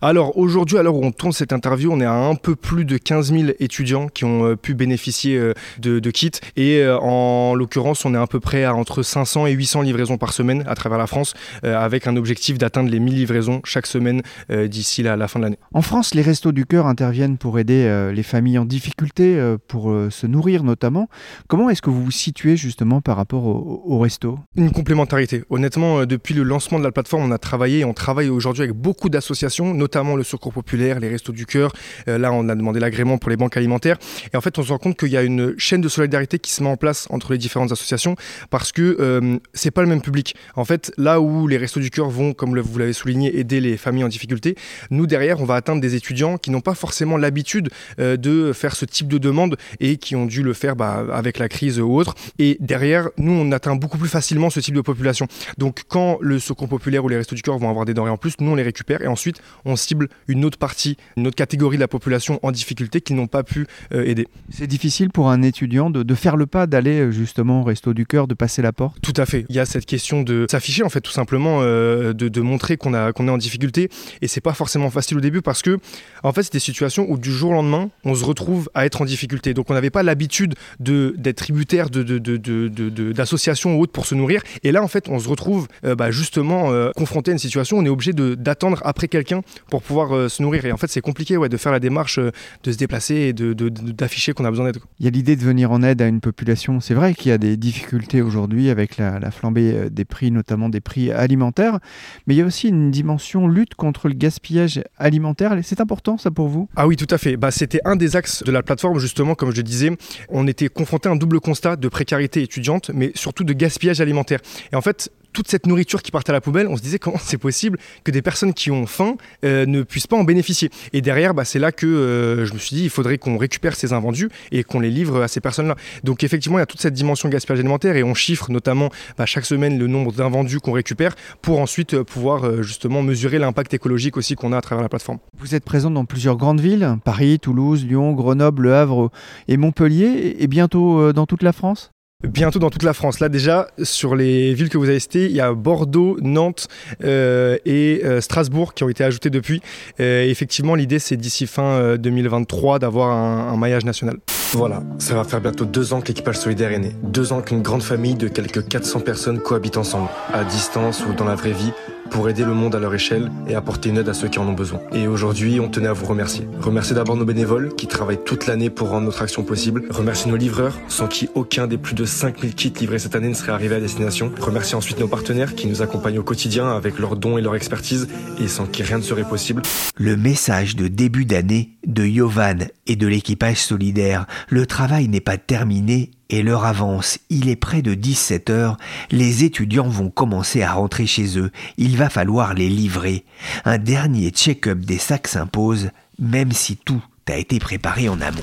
Alors 0.00 0.36
aujourd'hui, 0.38 0.78
à 0.78 0.82
l'heure 0.82 0.96
où 0.96 1.04
on 1.04 1.12
tourne 1.12 1.32
cette 1.32 1.52
interview, 1.52 1.92
on 1.92 2.00
est 2.00 2.04
à 2.04 2.12
un 2.12 2.34
peu 2.34 2.56
plus 2.56 2.84
de 2.84 2.96
15 2.96 3.32
000 3.32 3.44
étudiants 3.60 4.08
qui 4.08 4.24
ont 4.24 4.44
euh, 4.44 4.56
pu 4.56 4.74
bénéficier 4.74 5.36
euh, 5.36 5.52
de, 5.78 6.00
de 6.00 6.10
kits. 6.10 6.30
Et 6.56 6.78
euh, 6.78 6.98
en 6.98 7.54
l'occurrence, 7.54 8.04
on 8.04 8.14
est 8.14 8.18
à 8.18 8.26
peu 8.26 8.40
près 8.40 8.64
à 8.64 8.74
entre 8.74 9.02
500 9.02 9.46
et 9.46 9.52
800 9.52 9.82
livraisons 9.82 10.18
par 10.18 10.32
semaine 10.32 10.64
à 10.66 10.74
travers 10.74 10.98
la 10.98 11.06
France, 11.06 11.34
euh, 11.64 11.78
avec 11.78 12.06
un 12.06 12.16
objectif 12.16 12.58
d'atteindre 12.58 12.90
les 12.90 13.00
1000 13.00 13.14
livraisons 13.14 13.60
chaque 13.64 13.86
semaine 13.86 14.22
euh, 14.50 14.68
d'ici 14.68 15.02
la, 15.02 15.16
la 15.16 15.28
fin 15.28 15.38
de 15.38 15.44
l'année. 15.44 15.58
En 15.72 15.82
France, 15.82 16.14
les 16.14 16.22
Restos 16.22 16.52
du 16.52 16.66
Cœur 16.66 16.86
interviennent 16.86 17.38
pour 17.38 17.58
aider 17.58 17.84
euh, 17.84 18.12
les 18.12 18.22
familles 18.22 18.58
en 18.58 18.64
difficulté, 18.64 19.36
euh, 19.36 19.56
pour 19.68 19.90
euh, 19.90 20.10
se 20.10 20.26
nourrir 20.26 20.62
notamment. 20.64 21.08
Comment 21.48 21.70
est-ce 21.70 21.82
que 21.82 21.90
vous 21.90 22.04
vous 22.04 22.10
situez 22.10 22.56
justement 22.56 23.00
par 23.00 23.16
rapport 23.16 23.44
au, 23.46 23.82
au 23.84 23.98
resto? 23.98 24.38
Une 24.56 24.70
complémentarité. 24.76 25.42
Honnêtement, 25.48 26.00
euh, 26.00 26.06
depuis 26.06 26.34
le 26.34 26.42
lancement 26.42 26.78
de 26.78 26.84
la 26.84 26.92
plateforme, 26.92 27.24
on 27.24 27.30
a 27.30 27.38
travaillé 27.38 27.78
et 27.78 27.84
on 27.86 27.94
travaille 27.94 28.28
aujourd'hui 28.28 28.62
avec 28.62 28.76
beaucoup 28.76 29.08
d'associations, 29.08 29.72
notamment 29.72 30.16
le 30.16 30.22
Secours 30.22 30.52
Populaire, 30.52 31.00
les 31.00 31.08
Restos 31.08 31.32
du 31.32 31.46
Cœur. 31.46 31.72
Euh, 32.08 32.18
là, 32.18 32.30
on 32.30 32.46
a 32.50 32.54
demandé 32.54 32.78
l'agrément 32.78 33.16
pour 33.16 33.30
les 33.30 33.38
banques 33.38 33.56
alimentaires. 33.56 33.96
Et 34.34 34.36
en 34.36 34.42
fait, 34.42 34.58
on 34.58 34.62
se 34.62 34.68
rend 34.68 34.76
compte 34.76 34.98
qu'il 34.98 35.08
y 35.08 35.16
a 35.16 35.22
une 35.22 35.54
chaîne 35.56 35.80
de 35.80 35.88
solidarité 35.88 36.38
qui 36.38 36.50
se 36.52 36.62
met 36.62 36.68
en 36.68 36.76
place 36.76 37.06
entre 37.08 37.32
les 37.32 37.38
différentes 37.38 37.72
associations 37.72 38.16
parce 38.50 38.70
que 38.70 38.98
euh, 39.00 39.38
c'est 39.54 39.70
pas 39.70 39.80
le 39.80 39.88
même 39.88 40.02
public. 40.02 40.36
En 40.56 40.66
fait, 40.66 40.92
là 40.98 41.22
où 41.22 41.48
les 41.48 41.56
Restos 41.56 41.80
du 41.80 41.88
Cœur 41.88 42.10
vont, 42.10 42.34
comme 42.34 42.60
vous 42.60 42.78
l'avez 42.78 42.92
souligné, 42.92 43.38
aider 43.38 43.62
les 43.62 43.78
familles 43.78 44.04
en 44.04 44.08
difficulté, 44.08 44.56
nous 44.90 45.06
derrière, 45.06 45.40
on 45.40 45.46
va 45.46 45.54
atteindre 45.54 45.80
des 45.80 45.94
étudiants 45.94 46.36
qui 46.36 46.50
n'ont 46.50 46.60
pas 46.60 46.74
forcément 46.74 47.16
l'habitude 47.16 47.70
euh, 47.98 48.18
de 48.18 48.52
faire 48.52 48.76
ce 48.76 48.84
type 48.84 49.08
de 49.08 49.16
demande 49.16 49.56
et 49.80 49.96
qui 49.96 50.16
ont 50.16 50.26
dû 50.26 50.42
le 50.42 50.52
faire 50.52 50.76
bah, 50.76 51.02
avec 51.14 51.38
la 51.38 51.48
crise 51.48 51.80
ou 51.80 51.94
autre. 51.94 52.14
Et 52.38 52.58
derrière, 52.60 53.08
nous, 53.16 53.32
on 53.32 53.50
atteint 53.52 53.74
beaucoup 53.74 53.96
plus 53.96 54.10
facilement 54.10 54.50
ce 54.50 54.65
type 54.66 54.74
de 54.74 54.80
population. 54.80 55.26
Donc, 55.58 55.84
quand 55.88 56.18
le 56.20 56.38
Secours 56.38 56.68
Populaire 56.68 57.04
ou 57.04 57.08
les 57.08 57.16
Restos 57.16 57.34
du 57.36 57.42
Cœur 57.42 57.58
vont 57.58 57.70
avoir 57.70 57.84
des 57.84 57.94
denrées 57.94 58.10
en 58.10 58.16
plus, 58.16 58.34
nous, 58.40 58.50
on 58.50 58.54
les 58.54 58.62
récupère 58.62 59.00
et 59.02 59.06
ensuite, 59.06 59.40
on 59.64 59.76
cible 59.76 60.08
une 60.28 60.44
autre 60.44 60.58
partie, 60.58 60.96
une 61.16 61.26
autre 61.26 61.36
catégorie 61.36 61.76
de 61.76 61.80
la 61.82 61.88
population 61.88 62.38
en 62.42 62.50
difficulté 62.50 63.00
qu'ils 63.00 63.16
n'ont 63.16 63.26
pas 63.26 63.42
pu 63.42 63.66
euh, 63.92 64.04
aider. 64.04 64.26
C'est 64.50 64.66
difficile 64.66 65.10
pour 65.10 65.30
un 65.30 65.42
étudiant 65.42 65.90
de, 65.90 66.02
de 66.02 66.14
faire 66.14 66.36
le 66.36 66.46
pas, 66.46 66.66
d'aller 66.66 67.00
euh, 67.00 67.10
justement 67.10 67.60
au 67.60 67.64
Resto 67.64 67.94
du 67.94 68.06
Cœur, 68.06 68.26
de 68.26 68.34
passer 68.34 68.62
la 68.62 68.72
porte? 68.72 69.00
Tout 69.00 69.14
à 69.16 69.26
fait. 69.26 69.46
Il 69.48 69.56
y 69.56 69.60
a 69.60 69.66
cette 69.66 69.86
question 69.86 70.22
de 70.22 70.46
s'afficher, 70.50 70.82
en 70.82 70.88
fait, 70.88 71.00
tout 71.00 71.12
simplement, 71.12 71.60
euh, 71.62 72.12
de, 72.12 72.28
de 72.28 72.40
montrer 72.40 72.76
qu'on 72.76 72.92
qu'on 73.12 73.28
est 73.28 73.30
en 73.30 73.38
difficulté. 73.38 73.88
Et 74.22 74.28
c'est 74.28 74.40
pas 74.40 74.54
forcément 74.54 74.90
facile 74.90 75.16
au 75.18 75.20
début 75.20 75.42
parce 75.42 75.62
que, 75.62 75.78
en 76.22 76.32
fait, 76.32 76.42
c'est 76.44 76.52
des 76.52 76.58
situations 76.58 77.06
où 77.08 77.18
du 77.18 77.30
jour 77.32 77.50
au 77.50 77.54
lendemain, 77.54 77.90
on 78.04 78.14
se 78.14 78.24
retrouve 78.24 78.68
à 78.74 78.86
être 78.86 79.02
en 79.02 79.04
difficulté. 79.04 79.54
Donc, 79.54 79.70
on 79.70 79.74
n'avait 79.74 79.90
pas 79.90 80.02
l'habitude 80.02 80.54
de- 80.80 81.14
d'être 81.18 81.36
tributaire 81.36 81.90
de- 81.90 82.02
de- 82.02 82.18
de- 82.18 82.36
de- 82.38 82.68
de- 82.68 82.88
de- 82.88 83.12
d'associations 83.12 83.76
ou 83.76 83.82
autres 83.82 83.92
pour 83.92 84.06
se 84.06 84.14
nourrir. 84.14 84.42
Et 84.62 84.72
là, 84.72 84.82
en 84.82 84.88
fait, 84.88 85.08
on 85.08 85.18
se 85.18 85.28
retrouve 85.28 85.68
euh, 85.84 85.94
bah, 85.94 86.10
justement 86.10 86.70
euh, 86.72 86.90
confronté 86.96 87.30
à 87.30 87.32
une 87.32 87.38
situation 87.38 87.76
où 87.78 87.80
on 87.80 87.84
est 87.84 87.88
obligé 87.90 88.12
d'attendre 88.12 88.80
après 88.84 89.08
quelqu'un 89.08 89.40
pour 89.70 89.82
pouvoir 89.82 90.14
euh, 90.14 90.28
se 90.28 90.42
nourrir. 90.42 90.64
Et 90.66 90.72
en 90.72 90.76
fait, 90.76 90.88
c'est 90.88 91.00
compliqué 91.00 91.36
ouais, 91.36 91.48
de 91.48 91.56
faire 91.56 91.72
la 91.72 91.80
démarche, 91.80 92.18
de 92.18 92.72
se 92.72 92.76
déplacer 92.76 93.14
et 93.14 93.32
de- 93.32 93.52
de- 93.52 93.68
de- 93.68 93.92
d'afficher 93.92 94.32
qu'on 94.32 94.44
a 94.44 94.50
besoin 94.50 94.66
d'aide. 94.66 94.78
Il 94.98 95.04
y 95.04 95.08
a 95.08 95.10
l'idée 95.10 95.36
de 95.36 95.42
venir 95.42 95.70
en 95.72 95.82
aide 95.82 96.00
à 96.02 96.06
une 96.06 96.20
population. 96.20 96.80
C'est 96.80 96.94
vrai 96.94 97.14
qu'il 97.14 97.30
y 97.30 97.32
a 97.32 97.38
des 97.38 97.56
difficultés 97.56 98.22
aujourd'hui 98.22 98.70
avec 98.70 98.96
la, 98.96 99.18
la 99.18 99.30
flambée 99.30 99.90
des 99.90 100.04
prix, 100.04 100.30
notamment 100.30 100.68
des 100.68 100.80
prix 100.80 101.10
alimentaires, 101.10 101.78
mais 102.26 102.34
il 102.34 102.38
y 102.38 102.42
a 102.42 102.44
aussi 102.46 102.68
une 102.68 102.90
dimension 102.90 103.48
lutte 103.48 103.74
contre 103.74 104.08
le 104.08 104.14
gaspillage 104.14 104.82
alimentaire. 104.98 105.56
C'est 105.62 105.80
important 105.80 106.18
ça 106.18 106.30
pour 106.30 106.48
vous? 106.48 106.68
Ah 106.76 106.86
oui, 106.86 106.96
tout 106.96 107.06
à 107.10 107.18
fait. 107.18 107.36
Bah, 107.36 107.50
C'était 107.50 107.80
un 107.84 107.96
des 107.96 108.16
axes 108.16 108.42
de 108.42 108.50
la 108.52 108.62
plateforme, 108.62 108.98
justement, 108.98 109.34
comme 109.34 109.54
je 109.54 109.60
disais. 109.62 109.90
On 110.28 110.46
était 110.46 110.68
confronté 110.68 111.08
à 111.08 111.12
un 111.12 111.16
double 111.16 111.40
constat 111.40 111.76
de 111.76 111.88
précarité 111.88 112.42
étudiante, 112.42 112.90
mais 112.94 113.12
surtout 113.14 113.44
de 113.44 113.52
gaspillage 113.52 114.00
alimentaire. 114.00 114.40
Et 114.72 114.76
en 114.76 114.80
fait, 114.80 115.10
toute 115.36 115.48
cette 115.48 115.66
nourriture 115.66 116.00
qui 116.00 116.10
partait 116.10 116.30
à 116.30 116.32
la 116.32 116.40
poubelle, 116.40 116.66
on 116.66 116.78
se 116.78 116.82
disait 116.82 116.98
comment 116.98 117.18
c'est 117.22 117.36
possible 117.36 117.78
que 118.04 118.10
des 118.10 118.22
personnes 118.22 118.54
qui 118.54 118.70
ont 118.70 118.86
faim 118.86 119.16
euh, 119.44 119.66
ne 119.66 119.82
puissent 119.82 120.06
pas 120.06 120.16
en 120.16 120.24
bénéficier. 120.24 120.70
Et 120.94 121.02
derrière, 121.02 121.34
bah, 121.34 121.44
c'est 121.44 121.58
là 121.58 121.72
que 121.72 121.86
euh, 121.86 122.46
je 122.46 122.54
me 122.54 122.58
suis 122.58 122.74
dit, 122.74 122.84
il 122.84 122.90
faudrait 122.90 123.18
qu'on 123.18 123.36
récupère 123.36 123.74
ces 123.74 123.92
invendus 123.92 124.30
et 124.50 124.64
qu'on 124.64 124.80
les 124.80 124.88
livre 124.88 125.22
à 125.22 125.28
ces 125.28 125.40
personnes-là. 125.40 125.76
Donc 126.04 126.24
effectivement, 126.24 126.56
il 126.56 126.62
y 126.62 126.62
a 126.62 126.66
toute 126.66 126.80
cette 126.80 126.94
dimension 126.94 127.28
gaspillage 127.28 127.60
alimentaire 127.60 127.96
et 127.96 128.02
on 128.02 128.14
chiffre 128.14 128.50
notamment 128.50 128.88
bah, 129.18 129.26
chaque 129.26 129.44
semaine 129.44 129.78
le 129.78 129.86
nombre 129.88 130.10
d'invendus 130.10 130.60
qu'on 130.60 130.72
récupère 130.72 131.14
pour 131.42 131.60
ensuite 131.60 131.92
euh, 131.92 132.02
pouvoir 132.02 132.62
justement 132.62 133.02
mesurer 133.02 133.38
l'impact 133.38 133.74
écologique 133.74 134.16
aussi 134.16 134.36
qu'on 134.36 134.54
a 134.54 134.56
à 134.56 134.62
travers 134.62 134.82
la 134.82 134.88
plateforme. 134.88 135.18
Vous 135.38 135.54
êtes 135.54 135.64
présent 135.64 135.90
dans 135.90 136.06
plusieurs 136.06 136.36
grandes 136.36 136.60
villes, 136.60 136.96
Paris, 137.04 137.38
Toulouse, 137.38 137.84
Lyon, 137.84 138.12
Grenoble, 138.12 138.62
Le 138.62 138.74
Havre 138.74 139.10
et 139.48 139.58
Montpellier, 139.58 140.36
et 140.38 140.46
bientôt 140.46 141.12
dans 141.12 141.26
toute 141.26 141.42
la 141.42 141.52
France? 141.52 141.90
Bientôt 142.26 142.58
dans 142.58 142.70
toute 142.70 142.82
la 142.82 142.92
France. 142.92 143.20
Là 143.20 143.28
déjà, 143.28 143.68
sur 143.82 144.14
les 144.14 144.54
villes 144.54 144.68
que 144.68 144.78
vous 144.78 144.88
avez 144.88 145.00
citées, 145.00 145.26
il 145.26 145.32
y 145.32 145.40
a 145.40 145.52
Bordeaux, 145.52 146.18
Nantes 146.20 146.68
euh, 147.04 147.56
et 147.64 148.02
euh, 148.04 148.20
Strasbourg 148.20 148.74
qui 148.74 148.84
ont 148.84 148.88
été 148.88 149.04
ajoutées 149.04 149.30
depuis. 149.30 149.62
Euh, 150.00 150.24
effectivement, 150.24 150.74
l'idée 150.74 150.98
c'est 150.98 151.16
d'ici 151.16 151.46
fin 151.46 151.62
euh, 151.62 151.96
2023 151.96 152.78
d'avoir 152.78 153.10
un, 153.10 153.52
un 153.52 153.56
maillage 153.56 153.84
national. 153.84 154.18
Voilà, 154.52 154.82
ça 154.98 155.14
va 155.14 155.24
faire 155.24 155.40
bientôt 155.40 155.64
deux 155.64 155.92
ans 155.92 156.00
que 156.00 156.08
l'équipage 156.08 156.38
solidaire 156.38 156.72
est 156.72 156.78
né. 156.78 156.92
Deux 157.02 157.32
ans 157.32 157.42
qu'une 157.42 157.62
grande 157.62 157.82
famille 157.82 158.14
de 158.14 158.28
quelques 158.28 158.66
400 158.68 159.00
personnes 159.00 159.40
cohabitent 159.40 159.76
ensemble, 159.76 160.08
à 160.32 160.44
distance 160.44 161.04
ou 161.04 161.12
dans 161.14 161.24
la 161.24 161.34
vraie 161.34 161.52
vie, 161.52 161.72
pour 162.10 162.28
aider 162.28 162.44
le 162.44 162.54
monde 162.54 162.74
à 162.74 162.78
leur 162.78 162.94
échelle 162.94 163.30
et 163.48 163.54
apporter 163.54 163.90
une 163.90 163.98
aide 163.98 164.08
à 164.08 164.14
ceux 164.14 164.28
qui 164.28 164.38
en 164.38 164.48
ont 164.48 164.52
besoin. 164.52 164.80
Et 164.92 165.06
aujourd'hui, 165.06 165.60
on 165.60 165.68
tenait 165.68 165.88
à 165.88 165.92
vous 165.92 166.06
remercier. 166.06 166.46
Remercier 166.60 166.94
d'abord 166.94 167.16
nos 167.16 167.24
bénévoles 167.24 167.74
qui 167.74 167.86
travaillent 167.86 168.22
toute 168.24 168.46
l'année 168.46 168.70
pour 168.70 168.90
rendre 168.90 169.06
notre 169.06 169.22
action 169.22 169.42
possible. 169.42 169.84
Remercier 169.90 170.30
nos 170.30 170.36
livreurs, 170.36 170.78
sans 170.88 171.06
qui 171.06 171.28
aucun 171.34 171.66
des 171.66 171.78
plus 171.78 171.94
de 171.94 172.04
5000 172.04 172.54
kits 172.54 172.72
livrés 172.80 172.98
cette 172.98 173.14
année 173.14 173.28
ne 173.28 173.34
serait 173.34 173.52
arrivé 173.52 173.76
à 173.76 173.80
destination. 173.80 174.32
Remercier 174.40 174.76
ensuite 174.76 174.98
nos 175.00 175.08
partenaires 175.08 175.54
qui 175.54 175.66
nous 175.66 175.82
accompagnent 175.82 176.18
au 176.18 176.22
quotidien 176.22 176.68
avec 176.68 176.98
leurs 176.98 177.16
dons 177.16 177.38
et 177.38 177.42
leur 177.42 177.54
expertise 177.54 178.08
et 178.40 178.48
sans 178.48 178.66
qui 178.66 178.82
rien 178.82 178.98
ne 178.98 179.02
serait 179.02 179.24
possible. 179.24 179.62
Le 179.96 180.16
message 180.16 180.76
de 180.76 180.88
début 180.88 181.24
d'année 181.24 181.76
de 181.86 182.04
Yovan 182.04 182.66
et 182.86 182.96
de 182.96 183.06
l'équipage 183.06 183.58
solidaire. 183.58 184.26
Le 184.48 184.66
travail 184.66 185.08
n'est 185.08 185.20
pas 185.20 185.38
terminé 185.38 186.10
et 186.30 186.42
l'heure 186.42 186.64
avance. 186.64 187.18
Il 187.30 187.48
est 187.48 187.56
près 187.56 187.82
de 187.82 187.94
17 187.94 188.50
heures. 188.50 188.76
Les 189.10 189.44
étudiants 189.44 189.88
vont 189.88 190.10
commencer 190.10 190.62
à 190.62 190.72
rentrer 190.72 191.06
chez 191.06 191.38
eux. 191.38 191.50
Il 191.76 191.96
va 191.96 192.10
falloir 192.10 192.54
les 192.54 192.68
livrer. 192.68 193.24
Un 193.64 193.78
dernier 193.78 194.30
check-up 194.30 194.78
des 194.78 194.98
sacs 194.98 195.28
s'impose, 195.28 195.90
même 196.18 196.52
si 196.52 196.76
tout 196.76 197.02
a 197.28 197.36
été 197.36 197.58
préparé 197.58 198.08
en 198.08 198.20
amont. 198.20 198.40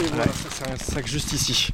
Et 0.00 0.06
voilà, 0.08 0.24
ça 0.26 0.48
c'est 0.50 0.70
un 0.70 0.76
sac 0.76 1.06
juste 1.06 1.32
ici. 1.32 1.72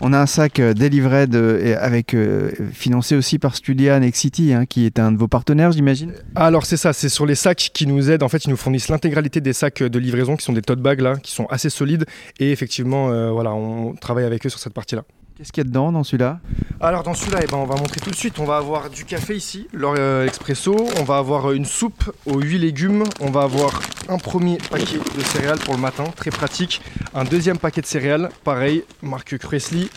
On 0.00 0.12
a 0.12 0.18
un 0.18 0.26
sac 0.26 0.60
euh, 0.60 0.74
Delivered 0.74 1.34
euh, 1.34 1.76
avec 1.80 2.12
euh, 2.12 2.50
financé 2.72 3.16
aussi 3.16 3.38
par 3.38 3.56
Studia 3.56 3.98
Nexity, 3.98 4.52
hein, 4.52 4.66
qui 4.66 4.84
est 4.84 4.98
un 4.98 5.12
de 5.12 5.16
vos 5.16 5.28
partenaires, 5.28 5.72
j'imagine. 5.72 6.12
Alors 6.34 6.66
c'est 6.66 6.76
ça, 6.76 6.92
c'est 6.92 7.08
sur 7.08 7.24
les 7.24 7.34
sacs 7.34 7.70
qui 7.72 7.86
nous 7.86 8.10
aident. 8.10 8.22
En 8.22 8.28
fait, 8.28 8.44
ils 8.44 8.50
nous 8.50 8.56
fournissent 8.56 8.88
l'intégralité 8.88 9.40
des 9.40 9.54
sacs 9.54 9.82
de 9.82 9.98
livraison, 9.98 10.36
qui 10.36 10.44
sont 10.44 10.52
des 10.52 10.62
tote 10.62 10.80
bags 10.80 11.00
là, 11.00 11.16
qui 11.16 11.32
sont 11.32 11.46
assez 11.46 11.70
solides. 11.70 12.04
Et 12.38 12.52
effectivement, 12.52 13.10
euh, 13.10 13.30
voilà, 13.30 13.54
on 13.54 13.94
travaille 13.94 14.24
avec 14.24 14.44
eux 14.44 14.50
sur 14.50 14.58
cette 14.58 14.74
partie-là. 14.74 15.04
Qu'est-ce 15.36 15.50
qu'il 15.50 15.64
y 15.64 15.66
a 15.66 15.68
dedans 15.68 15.90
dans 15.90 16.04
celui-là? 16.04 16.38
Alors 16.80 17.02
dans 17.02 17.12
celui-là, 17.12 17.40
eh 17.42 17.46
ben, 17.46 17.56
on 17.56 17.66
va 17.66 17.74
montrer 17.74 18.00
tout 18.00 18.10
de 18.10 18.14
suite. 18.14 18.38
On 18.38 18.44
va 18.44 18.56
avoir 18.56 18.88
du 18.88 19.04
café 19.04 19.34
ici, 19.34 19.66
l'or 19.72 19.96
euh, 19.98 20.26
expresso. 20.26 20.76
On 21.00 21.02
va 21.02 21.16
avoir 21.16 21.50
euh, 21.50 21.54
une 21.54 21.64
soupe 21.64 22.12
aux 22.24 22.40
8 22.40 22.58
légumes. 22.58 23.02
On 23.20 23.32
va 23.32 23.42
avoir 23.42 23.80
un 24.08 24.18
premier 24.18 24.58
paquet 24.70 24.98
de 25.16 25.22
céréales 25.22 25.58
pour 25.58 25.74
le 25.74 25.80
matin, 25.80 26.04
très 26.16 26.30
pratique. 26.30 26.80
Un 27.14 27.24
deuxième 27.24 27.58
paquet 27.58 27.80
de 27.80 27.86
céréales, 27.86 28.30
pareil, 28.42 28.84
marque 29.02 29.38
Cressley. 29.38 29.88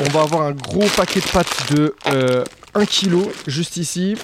On 0.00 0.08
va 0.10 0.22
avoir 0.22 0.42
un 0.42 0.52
gros 0.52 0.86
paquet 0.96 1.20
de 1.20 1.26
pâtes 1.26 1.72
de 1.72 1.94
euh, 2.06 2.44
1 2.74 2.84
kg 2.86 3.28
juste 3.46 3.76
ici. 3.76 4.16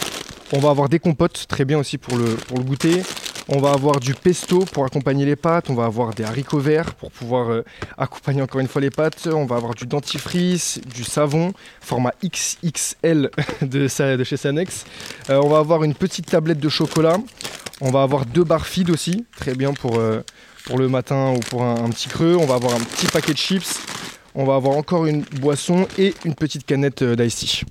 On 0.52 0.58
va 0.58 0.70
avoir 0.70 0.88
des 0.88 0.98
compotes, 0.98 1.46
très 1.48 1.64
bien 1.64 1.78
aussi 1.78 1.98
pour 1.98 2.16
le, 2.16 2.24
pour 2.24 2.58
le 2.58 2.64
goûter. 2.64 3.02
On 3.48 3.60
va 3.60 3.72
avoir 3.72 4.00
du 4.00 4.14
pesto 4.14 4.60
pour 4.60 4.86
accompagner 4.86 5.26
les 5.26 5.36
pâtes. 5.36 5.68
On 5.68 5.74
va 5.74 5.84
avoir 5.84 6.14
des 6.14 6.24
haricots 6.24 6.60
verts 6.60 6.94
pour 6.94 7.10
pouvoir 7.10 7.50
euh, 7.50 7.64
accompagner 7.98 8.40
encore 8.40 8.60
une 8.60 8.68
fois 8.68 8.80
les 8.80 8.90
pâtes. 8.90 9.28
On 9.30 9.44
va 9.44 9.56
avoir 9.56 9.74
du 9.74 9.86
dentifrice, 9.86 10.80
du 10.86 11.04
savon, 11.04 11.52
format 11.80 12.12
XXL 12.24 13.30
de 13.62 13.88
chez 13.88 14.36
Sanex. 14.36 14.86
Euh, 15.28 15.40
on 15.42 15.48
va 15.48 15.58
avoir 15.58 15.84
une 15.84 15.94
petite 15.94 16.26
tablette 16.26 16.60
de 16.60 16.68
chocolat. 16.70 17.18
On 17.80 17.90
va 17.90 18.02
avoir 18.02 18.24
deux 18.26 18.44
barres 18.44 18.66
feed 18.66 18.90
aussi, 18.90 19.24
très 19.36 19.54
bien 19.54 19.72
pour, 19.72 19.98
euh, 19.98 20.22
pour 20.64 20.78
le 20.78 20.88
matin 20.88 21.34
ou 21.36 21.40
pour 21.40 21.62
un, 21.62 21.84
un 21.84 21.90
petit 21.90 22.08
creux. 22.08 22.36
On 22.38 22.46
va 22.46 22.54
avoir 22.54 22.74
un 22.74 22.80
petit 22.80 23.06
paquet 23.06 23.32
de 23.32 23.38
chips. 23.38 23.80
On 24.34 24.44
va 24.44 24.56
avoir 24.56 24.76
encore 24.76 25.06
une 25.06 25.22
boisson 25.40 25.86
et 25.98 26.14
une 26.24 26.34
petite 26.34 26.66
canette 26.66 27.02
euh, 27.02 27.16
d'ice 27.16 27.36
tea. 27.36 27.62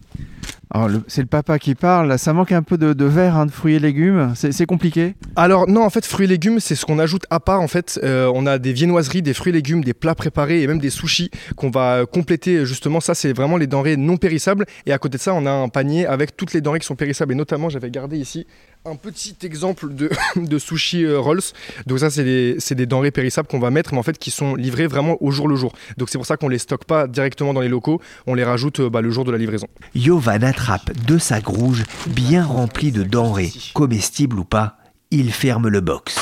Alors, 0.75 0.89
c'est 1.07 1.21
le 1.21 1.27
papa 1.27 1.59
qui 1.59 1.75
parle. 1.75 2.17
Ça 2.17 2.33
manque 2.33 2.51
un 2.51 2.63
peu 2.63 2.79
de, 2.79 2.93
de 2.93 3.05
verre, 3.05 3.35
hein, 3.35 3.45
de 3.45 3.51
fruits 3.51 3.75
et 3.75 3.79
légumes. 3.79 4.33
C'est 4.35 4.65
compliqué. 4.65 5.13
Alors 5.35 5.69
non, 5.69 5.83
en 5.83 5.89
fait, 5.91 6.03
fruits 6.03 6.25
et 6.25 6.29
légumes, 6.29 6.59
c'est 6.59 6.73
ce 6.73 6.83
qu'on 6.83 6.97
ajoute 6.97 7.25
à 7.29 7.39
part. 7.39 7.61
En 7.61 7.67
fait, 7.67 7.99
Euh, 8.03 8.31
on 8.33 8.47
a 8.47 8.57
des 8.57 8.73
viennoiseries, 8.73 9.21
des 9.21 9.35
fruits 9.35 9.51
et 9.51 9.53
légumes, 9.53 9.83
des 9.83 9.93
plats 9.93 10.15
préparés 10.15 10.63
et 10.63 10.67
même 10.67 10.79
des 10.79 10.89
sushis 10.89 11.29
qu'on 11.55 11.69
va 11.69 12.05
compléter. 12.11 12.65
Justement, 12.65 13.01
ça, 13.01 13.13
c'est 13.13 13.33
vraiment 13.33 13.57
les 13.57 13.67
denrées 13.67 13.97
non 13.97 14.17
périssables. 14.17 14.65
Et 14.87 14.93
à 14.93 14.97
côté 14.97 15.17
de 15.17 15.21
ça, 15.21 15.35
on 15.35 15.45
a 15.45 15.51
un 15.51 15.69
panier 15.69 16.07
avec 16.07 16.35
toutes 16.35 16.53
les 16.53 16.61
denrées 16.61 16.79
qui 16.79 16.87
sont 16.87 16.95
périssables. 16.95 17.33
Et 17.33 17.35
notamment, 17.35 17.69
j'avais 17.69 17.91
gardé 17.91 18.17
ici 18.17 18.47
un 18.85 18.95
petit 18.95 19.35
exemple 19.43 19.87
de, 20.35 20.59
sushi 20.59 21.03
euh, 21.03 21.19
rolls. 21.19 21.41
Donc 21.87 21.99
ça, 21.99 22.09
c'est 22.09 22.23
des, 22.23 22.85
denrées 22.85 23.11
périssables 23.11 23.47
qu'on 23.47 23.59
va 23.59 23.71
mettre, 23.71 23.93
mais 23.93 23.99
en 23.99 24.03
fait, 24.03 24.17
qui 24.17 24.31
sont 24.31 24.55
livrées 24.55 24.87
vraiment 24.87 25.17
au 25.21 25.31
jour 25.31 25.47
le 25.47 25.55
jour. 25.55 25.73
Donc 25.97 26.09
c'est 26.09 26.17
pour 26.17 26.25
ça 26.25 26.37
qu'on 26.37 26.49
les 26.49 26.57
stocke 26.57 26.85
pas 26.85 27.07
directement 27.07 27.53
dans 27.53 27.61
les 27.61 27.69
locaux. 27.69 28.01
On 28.27 28.33
les 28.33 28.43
rajoute 28.43 28.81
euh, 28.81 28.89
bah, 28.89 29.01
le 29.01 29.09
jour 29.09 29.23
de 29.23 29.31
la 29.31 29.37
livraison. 29.37 29.67
Yovan 29.95 30.43
attrape 30.43 30.91
deux 31.05 31.19
sacs 31.19 31.47
rouges 31.47 31.83
bien 32.07 32.43
remplis 32.45 32.91
de 32.91 33.03
denrées, 33.03 33.51
comestibles 33.73 34.39
ou 34.39 34.45
pas. 34.45 34.77
Il 35.11 35.31
ferme 35.31 35.67
le 35.67 35.79
box. 35.79 36.17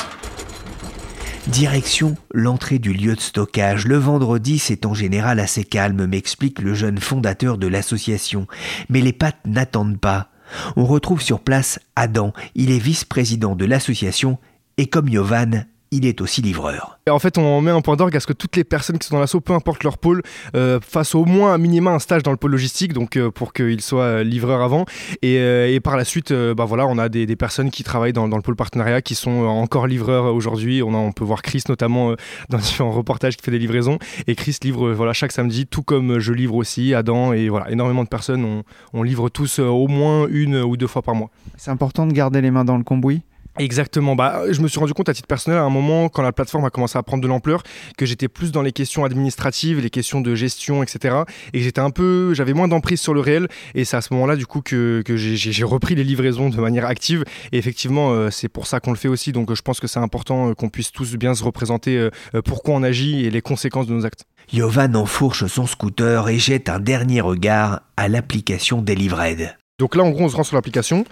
Direction 1.48 2.16
l'entrée 2.32 2.78
du 2.78 2.92
lieu 2.92 3.16
de 3.16 3.20
stockage. 3.20 3.86
Le 3.86 3.96
vendredi, 3.96 4.60
c'est 4.60 4.86
en 4.86 4.94
général 4.94 5.40
assez 5.40 5.64
calme, 5.64 6.06
m'explique 6.06 6.60
le 6.60 6.74
jeune 6.74 6.98
fondateur 6.98 7.58
de 7.58 7.66
l'association. 7.66 8.46
Mais 8.88 9.00
les 9.00 9.12
pâtes 9.12 9.40
n'attendent 9.44 9.98
pas. 9.98 10.31
On 10.76 10.84
retrouve 10.84 11.22
sur 11.22 11.40
place 11.40 11.78
Adam. 11.96 12.32
Il 12.54 12.70
est 12.70 12.78
vice-président 12.78 13.56
de 13.56 13.64
l'association 13.64 14.38
et 14.76 14.86
comme 14.86 15.08
Yovan, 15.08 15.66
il 15.92 16.04
est 16.06 16.20
aussi 16.20 16.42
livreur. 16.42 16.98
Et 17.06 17.10
en 17.10 17.18
fait, 17.20 17.38
on 17.38 17.60
met 17.60 17.70
un 17.70 17.80
point 17.82 17.94
d'orgue 17.96 18.16
à 18.16 18.20
ce 18.20 18.26
que 18.26 18.32
toutes 18.32 18.56
les 18.56 18.64
personnes 18.64 18.98
qui 18.98 19.06
sont 19.06 19.14
dans 19.14 19.20
l'assaut, 19.20 19.40
peu 19.40 19.52
importe 19.52 19.84
leur 19.84 19.98
pôle, 19.98 20.22
euh, 20.56 20.80
fassent 20.80 21.14
au 21.14 21.24
moins 21.24 21.52
un 21.54 21.58
minima 21.58 21.90
un 21.92 21.98
stage 22.00 22.22
dans 22.24 22.30
le 22.32 22.36
pôle 22.36 22.50
logistique, 22.52 22.92
donc 22.92 23.16
euh, 23.16 23.30
pour 23.30 23.52
qu'ils 23.52 23.80
soient 23.82 24.02
euh, 24.04 24.24
livreurs 24.24 24.62
avant. 24.62 24.84
Et, 25.22 25.38
euh, 25.38 25.68
et 25.72 25.78
par 25.80 25.96
la 25.96 26.04
suite, 26.04 26.30
euh, 26.32 26.54
bah 26.54 26.64
voilà, 26.64 26.86
on 26.86 26.98
a 26.98 27.08
des, 27.08 27.26
des 27.26 27.36
personnes 27.36 27.70
qui 27.70 27.84
travaillent 27.84 28.12
dans, 28.12 28.26
dans 28.28 28.36
le 28.36 28.42
pôle 28.42 28.56
partenariat 28.56 29.02
qui 29.02 29.14
sont 29.14 29.30
encore 29.44 29.86
livreurs 29.86 30.34
aujourd'hui. 30.34 30.82
On, 30.82 30.94
a- 30.94 30.98
on 30.98 31.12
peut 31.12 31.24
voir 31.24 31.42
Chris 31.42 31.62
notamment 31.68 32.10
euh, 32.12 32.16
dans 32.48 32.58
différents 32.58 32.92
reportages 32.92 33.36
qui 33.36 33.44
fait 33.44 33.50
des 33.52 33.58
livraisons. 33.58 33.98
Et 34.26 34.34
Chris 34.34 34.56
livre 34.64 34.88
euh, 34.88 34.94
voilà 34.94 35.12
chaque 35.12 35.32
samedi, 35.32 35.66
tout 35.66 35.82
comme 35.82 36.18
je 36.18 36.32
livre 36.32 36.54
aussi, 36.54 36.94
Adam 36.94 37.32
et 37.32 37.48
voilà 37.48 37.70
énormément 37.70 38.02
de 38.04 38.08
personnes. 38.08 38.44
On, 38.44 38.62
on 38.92 39.02
livre 39.02 39.28
tous 39.28 39.58
euh, 39.58 39.64
au 39.66 39.88
moins 39.88 40.26
une 40.28 40.56
ou 40.56 40.76
deux 40.76 40.86
fois 40.86 41.02
par 41.02 41.14
mois. 41.14 41.30
C'est 41.56 41.70
important 41.70 42.06
de 42.06 42.12
garder 42.12 42.40
les 42.40 42.50
mains 42.50 42.64
dans 42.64 42.76
le 42.78 42.84
cambouis. 42.84 43.22
Exactement. 43.58 44.16
Bah, 44.16 44.44
je 44.50 44.60
me 44.62 44.68
suis 44.68 44.78
rendu 44.78 44.94
compte 44.94 45.08
à 45.10 45.14
titre 45.14 45.28
personnel 45.28 45.58
à 45.58 45.62
un 45.62 45.68
moment, 45.70 46.08
quand 46.08 46.22
la 46.22 46.32
plateforme 46.32 46.64
a 46.64 46.70
commencé 46.70 46.96
à 46.96 47.02
prendre 47.02 47.22
de 47.22 47.28
l'ampleur, 47.28 47.62
que 47.98 48.06
j'étais 48.06 48.28
plus 48.28 48.50
dans 48.50 48.62
les 48.62 48.72
questions 48.72 49.04
administratives, 49.04 49.78
les 49.80 49.90
questions 49.90 50.20
de 50.20 50.34
gestion, 50.34 50.82
etc. 50.82 51.16
Et 51.52 51.58
que 51.58 51.64
j'étais 51.64 51.80
un 51.80 51.90
peu, 51.90 52.32
j'avais 52.34 52.54
moins 52.54 52.68
d'emprise 52.68 53.00
sur 53.00 53.12
le 53.12 53.20
réel. 53.20 53.48
Et 53.74 53.84
c'est 53.84 53.96
à 53.96 54.00
ce 54.00 54.12
moment-là, 54.14 54.36
du 54.36 54.46
coup, 54.46 54.62
que, 54.62 55.02
j'ai- 55.06 55.64
repris 55.64 55.94
les 55.94 56.04
livraisons 56.04 56.48
de 56.48 56.60
manière 56.60 56.86
active. 56.86 57.24
Et 57.52 57.58
effectivement, 57.58 58.12
euh, 58.12 58.30
c'est 58.30 58.48
pour 58.48 58.66
ça 58.66 58.80
qu'on 58.80 58.90
le 58.90 58.96
fait 58.96 59.08
aussi. 59.08 59.32
Donc, 59.32 59.50
euh, 59.50 59.54
je 59.54 59.62
pense 59.62 59.80
que 59.80 59.86
c'est 59.86 60.00
important 60.00 60.50
euh, 60.50 60.54
qu'on 60.54 60.68
puisse 60.68 60.90
tous 60.90 61.16
bien 61.16 61.34
se 61.34 61.44
représenter 61.44 62.08
pourquoi 62.44 62.74
on 62.74 62.82
agit 62.82 63.24
et 63.24 63.30
les 63.30 63.42
conséquences 63.42 63.86
de 63.86 63.92
nos 63.94 64.06
actes. 64.06 64.24
Yovan 64.52 64.94
enfourche 64.96 65.46
son 65.46 65.66
scooter 65.66 66.28
et 66.28 66.38
jette 66.38 66.68
un 66.68 66.80
dernier 66.80 67.20
regard 67.20 67.82
à 67.96 68.08
l'application 68.08 68.82
Delivered. 68.82 69.56
Donc 69.82 69.96
là, 69.96 70.04
en 70.04 70.10
gros, 70.10 70.22
on 70.22 70.28
se 70.28 70.36
rend 70.36 70.44
sur 70.44 70.54
l'application. 70.54 71.04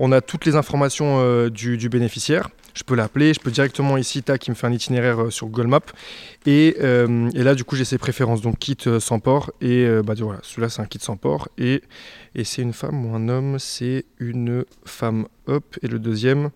On 0.00 0.10
a 0.10 0.20
toutes 0.20 0.44
les 0.44 0.56
informations 0.56 1.20
euh, 1.20 1.50
du, 1.50 1.88
bénéficiaire. 1.88 2.48
Je 2.74 2.82
peux 2.82 2.96
l'appeler, 2.96 3.32
je 3.32 3.38
peux 3.38 3.52
directement 3.52 3.96
ici, 3.96 4.24
tac, 4.24 4.44
il 4.48 4.50
me 4.50 4.56
fait 4.56 4.66
un 4.66 4.72
itinéraire 4.72 5.22
euh, 5.22 5.30
sur 5.30 5.46
Google 5.46 5.68
Maps. 5.68 5.92
Et, 6.44 6.78
euh, 6.80 7.30
et 7.36 7.44
là, 7.44 7.54
du 7.54 7.62
coup, 7.62 7.76
j'ai 7.76 7.84
ses 7.84 7.96
préférences. 7.96 8.40
Donc, 8.40 8.58
kit 8.58 8.76
sans 8.98 9.20
port. 9.20 9.52
Et 9.60 9.86
bah, 10.04 10.14
voilà, 10.18 10.40
celui-là, 10.42 10.68
c'est 10.68 10.82
un 10.82 10.86
kit 10.86 10.98
sans 11.00 11.16
port. 11.16 11.46
Et, 11.58 11.80
et 12.34 12.42
c'est 12.42 12.62
une 12.62 12.72
femme 12.72 13.06
ou 13.06 13.14
un 13.14 13.28
homme 13.28 13.60
C'est 13.60 14.04
une 14.18 14.64
femme. 14.84 15.28
Hop. 15.46 15.78
Et 15.82 15.86
le 15.86 16.00
deuxième, 16.00 16.50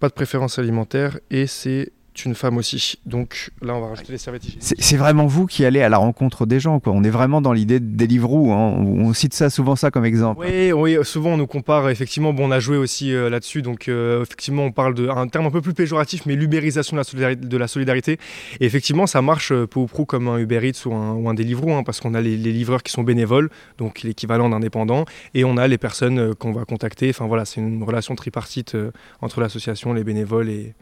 pas 0.00 0.08
de 0.08 0.14
préférence 0.14 0.58
alimentaire. 0.58 1.20
Et 1.30 1.46
c'est 1.46 1.92
une 2.24 2.34
femme 2.34 2.58
aussi. 2.58 2.98
Donc 3.06 3.50
là, 3.62 3.74
on 3.74 3.80
va 3.80 3.88
rajouter 3.88 4.12
les 4.12 4.18
serviettes. 4.18 4.44
C'est 4.60 4.96
vraiment 4.96 5.26
vous 5.26 5.46
qui 5.46 5.64
allez 5.64 5.80
à 5.80 5.88
la 5.88 5.98
rencontre 5.98 6.46
des 6.46 6.60
gens. 6.60 6.80
Quoi. 6.80 6.92
On 6.92 7.02
est 7.04 7.10
vraiment 7.10 7.40
dans 7.40 7.52
l'idée 7.52 7.80
de 7.80 7.96
Deliveroo. 7.96 8.52
Hein. 8.52 8.74
On, 8.76 9.06
on 9.06 9.12
cite 9.14 9.34
ça 9.34 9.48
souvent 9.50 9.76
ça 9.76 9.90
comme 9.90 10.04
exemple. 10.04 10.44
Oui, 10.46 10.72
oui, 10.72 10.96
souvent 11.02 11.30
on 11.30 11.36
nous 11.36 11.46
compare, 11.46 11.88
effectivement, 11.88 12.32
bon, 12.32 12.48
on 12.48 12.50
a 12.50 12.60
joué 12.60 12.76
aussi 12.76 13.14
euh, 13.14 13.30
là-dessus, 13.30 13.62
donc 13.62 13.88
euh, 13.88 14.22
effectivement 14.22 14.64
on 14.64 14.72
parle 14.72 14.94
d'un 14.94 15.28
terme 15.28 15.46
un 15.46 15.50
peu 15.50 15.60
plus 15.60 15.74
péjoratif, 15.74 16.26
mais 16.26 16.34
l'ubérisation 16.34 16.96
de, 16.96 17.00
la 17.00 17.04
solidari- 17.04 17.36
de 17.36 17.56
la 17.56 17.68
solidarité. 17.68 18.18
Et 18.60 18.66
effectivement 18.66 19.06
ça 19.06 19.22
marche 19.22 19.52
euh, 19.52 19.66
peu 19.66 19.80
ou 19.80 19.86
prou 19.86 20.04
comme 20.04 20.28
un 20.28 20.38
Uber 20.38 20.60
Eats 20.68 20.86
ou 20.86 20.94
un, 20.94 21.12
ou 21.12 21.28
un 21.28 21.34
Deliveroo, 21.34 21.72
hein, 21.72 21.82
parce 21.82 22.00
qu'on 22.00 22.14
a 22.14 22.20
les, 22.20 22.36
les 22.36 22.52
livreurs 22.52 22.82
qui 22.82 22.92
sont 22.92 23.02
bénévoles, 23.02 23.50
donc 23.78 24.02
l'équivalent 24.02 24.48
d'indépendants, 24.48 25.04
et 25.34 25.44
on 25.44 25.56
a 25.56 25.68
les 25.68 25.78
personnes 25.78 26.34
qu'on 26.34 26.52
va 26.52 26.64
contacter. 26.64 27.10
Enfin 27.10 27.26
voilà, 27.26 27.44
c'est 27.44 27.60
une 27.60 27.82
relation 27.82 28.14
tripartite 28.14 28.76
entre 29.20 29.40
l'association, 29.40 29.92
les 29.92 30.04
bénévoles 30.04 30.48
et, 30.48 30.74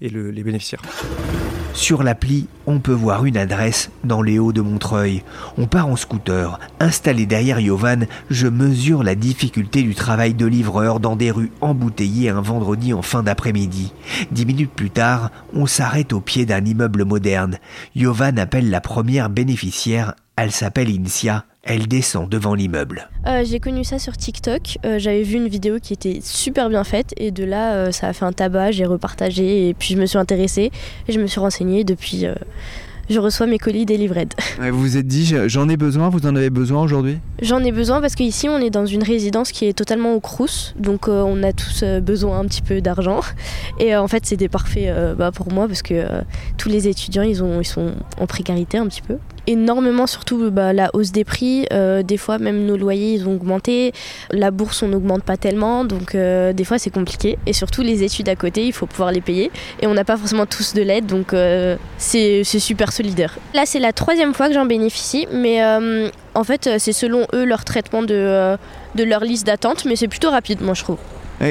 et 0.00 0.08
le- 0.08 0.30
les 0.30 0.42
bénéficiaires. 0.42 0.82
Sur 1.72 2.02
l'appli, 2.02 2.48
on 2.66 2.80
peut 2.80 2.92
voir 2.92 3.24
une 3.24 3.36
adresse 3.36 3.90
dans 4.02 4.22
les 4.22 4.40
hauts 4.40 4.52
de 4.52 4.60
Montreuil. 4.60 5.22
On 5.56 5.66
part 5.66 5.86
en 5.86 5.94
scooter. 5.94 6.58
Installé 6.80 7.26
derrière 7.26 7.60
Yovan, 7.60 8.06
je 8.28 8.48
mesure 8.48 9.04
la 9.04 9.14
difficulté 9.14 9.82
du 9.82 9.94
travail 9.94 10.34
de 10.34 10.46
livreur 10.46 10.98
dans 10.98 11.14
des 11.14 11.30
rues 11.30 11.52
embouteillées 11.60 12.28
un 12.28 12.40
vendredi 12.40 12.92
en 12.92 13.02
fin 13.02 13.22
d'après-midi. 13.22 13.92
Dix 14.32 14.46
minutes 14.46 14.72
plus 14.74 14.90
tard, 14.90 15.30
on 15.54 15.66
s'arrête 15.66 16.12
au 16.12 16.20
pied 16.20 16.44
d'un 16.44 16.64
immeuble 16.64 17.04
moderne. 17.04 17.58
Yovan 17.94 18.36
appelle 18.38 18.68
la 18.68 18.80
première 18.80 19.30
bénéficiaire. 19.30 20.14
Elle 20.42 20.52
s'appelle 20.52 20.88
Incia. 20.88 21.44
Elle 21.62 21.86
descend 21.86 22.26
devant 22.26 22.54
l'immeuble. 22.54 23.10
Euh, 23.26 23.44
j'ai 23.44 23.60
connu 23.60 23.84
ça 23.84 23.98
sur 23.98 24.16
TikTok. 24.16 24.78
Euh, 24.86 24.98
J'avais 24.98 25.22
vu 25.22 25.36
une 25.36 25.48
vidéo 25.48 25.78
qui 25.78 25.92
était 25.92 26.20
super 26.22 26.70
bien 26.70 26.82
faite 26.82 27.12
et 27.18 27.30
de 27.30 27.44
là, 27.44 27.74
euh, 27.74 27.92
ça 27.92 28.08
a 28.08 28.14
fait 28.14 28.24
un 28.24 28.32
tabac. 28.32 28.70
J'ai 28.70 28.86
repartagé 28.86 29.68
et 29.68 29.74
puis 29.74 29.92
je 29.92 29.98
me 29.98 30.06
suis 30.06 30.16
intéressée 30.16 30.70
et 31.08 31.12
je 31.12 31.20
me 31.20 31.26
suis 31.26 31.40
renseignée. 31.40 31.84
Depuis, 31.84 32.24
euh, 32.24 32.34
je 33.10 33.18
reçois 33.18 33.46
mes 33.46 33.58
colis 33.58 33.86
délivrés. 33.86 34.28
vous 34.60 34.80
vous 34.80 34.96
êtes 34.96 35.06
dit, 35.06 35.34
j'en 35.46 35.68
ai 35.68 35.76
besoin, 35.76 36.08
vous 36.08 36.24
en 36.26 36.36
avez 36.36 36.48
besoin 36.48 36.82
aujourd'hui? 36.82 37.18
J'en 37.42 37.58
ai 37.58 37.72
besoin 37.72 38.00
parce 38.00 38.14
qu'ici, 38.14 38.48
on 38.48 38.58
est 38.58 38.70
dans 38.70 38.86
une 38.86 39.02
résidence 39.02 39.50
qui 39.50 39.66
est 39.66 39.72
totalement 39.72 40.14
au 40.14 40.20
crous, 40.20 40.74
donc 40.78 41.08
euh, 41.08 41.22
on 41.26 41.42
a 41.42 41.52
tous 41.52 41.82
besoin 42.00 42.38
un 42.38 42.44
petit 42.44 42.62
peu 42.62 42.80
d'argent. 42.80 43.20
Et 43.80 43.94
euh, 43.94 44.00
en 44.00 44.06
fait, 44.06 44.24
c'était 44.26 44.48
parfait 44.48 44.94
bah, 45.18 45.32
pour 45.32 45.52
moi 45.52 45.66
parce 45.66 45.82
que 45.82 46.22
tous 46.56 46.68
les 46.68 46.86
étudiants, 46.86 47.24
ils, 47.24 47.42
ont, 47.42 47.60
ils 47.60 47.66
sont 47.66 47.94
en 48.18 48.26
précarité 48.26 48.78
un 48.78 48.86
petit 48.86 49.02
peu 49.02 49.16
énormément, 49.50 50.06
surtout 50.06 50.50
bah, 50.50 50.72
la 50.72 50.90
hausse 50.94 51.12
des 51.12 51.24
prix. 51.24 51.66
Euh, 51.72 52.02
des 52.02 52.16
fois, 52.16 52.38
même 52.38 52.64
nos 52.64 52.76
loyers, 52.76 53.14
ils 53.14 53.28
ont 53.28 53.34
augmenté. 53.34 53.92
La 54.30 54.50
bourse, 54.50 54.82
on 54.82 54.88
n'augmente 54.88 55.22
pas 55.22 55.36
tellement. 55.36 55.84
Donc, 55.84 56.14
euh, 56.14 56.52
des 56.52 56.64
fois, 56.64 56.78
c'est 56.78 56.90
compliqué. 56.90 57.38
Et 57.46 57.52
surtout, 57.52 57.82
les 57.82 58.02
études 58.02 58.28
à 58.28 58.36
côté, 58.36 58.66
il 58.66 58.72
faut 58.72 58.86
pouvoir 58.86 59.12
les 59.12 59.20
payer. 59.20 59.50
Et 59.80 59.86
on 59.86 59.94
n'a 59.94 60.04
pas 60.04 60.16
forcément 60.16 60.46
tous 60.46 60.74
de 60.74 60.82
l'aide. 60.82 61.06
Donc, 61.06 61.32
euh, 61.32 61.76
c'est 61.98 62.44
super 62.44 62.92
solidaire. 62.92 63.38
Là, 63.54 63.62
c'est 63.66 63.80
la 63.80 63.92
troisième 63.92 64.34
fois 64.34 64.48
que 64.48 64.54
j'en 64.54 64.66
bénéficie. 64.66 65.26
Mais 65.32 65.62
en 66.34 66.44
fait, 66.44 66.70
c'est 66.78 66.92
selon 66.92 67.26
eux 67.34 67.44
leur 67.44 67.64
traitement 67.64 68.02
de, 68.02 68.56
de 68.94 69.04
leur 69.04 69.24
liste 69.24 69.46
d'attente. 69.46 69.84
Mais 69.84 69.96
c'est 69.96 70.08
plutôt 70.08 70.30
rapide, 70.30 70.60
moi, 70.62 70.74
je 70.74 70.82
trouve. 70.82 70.98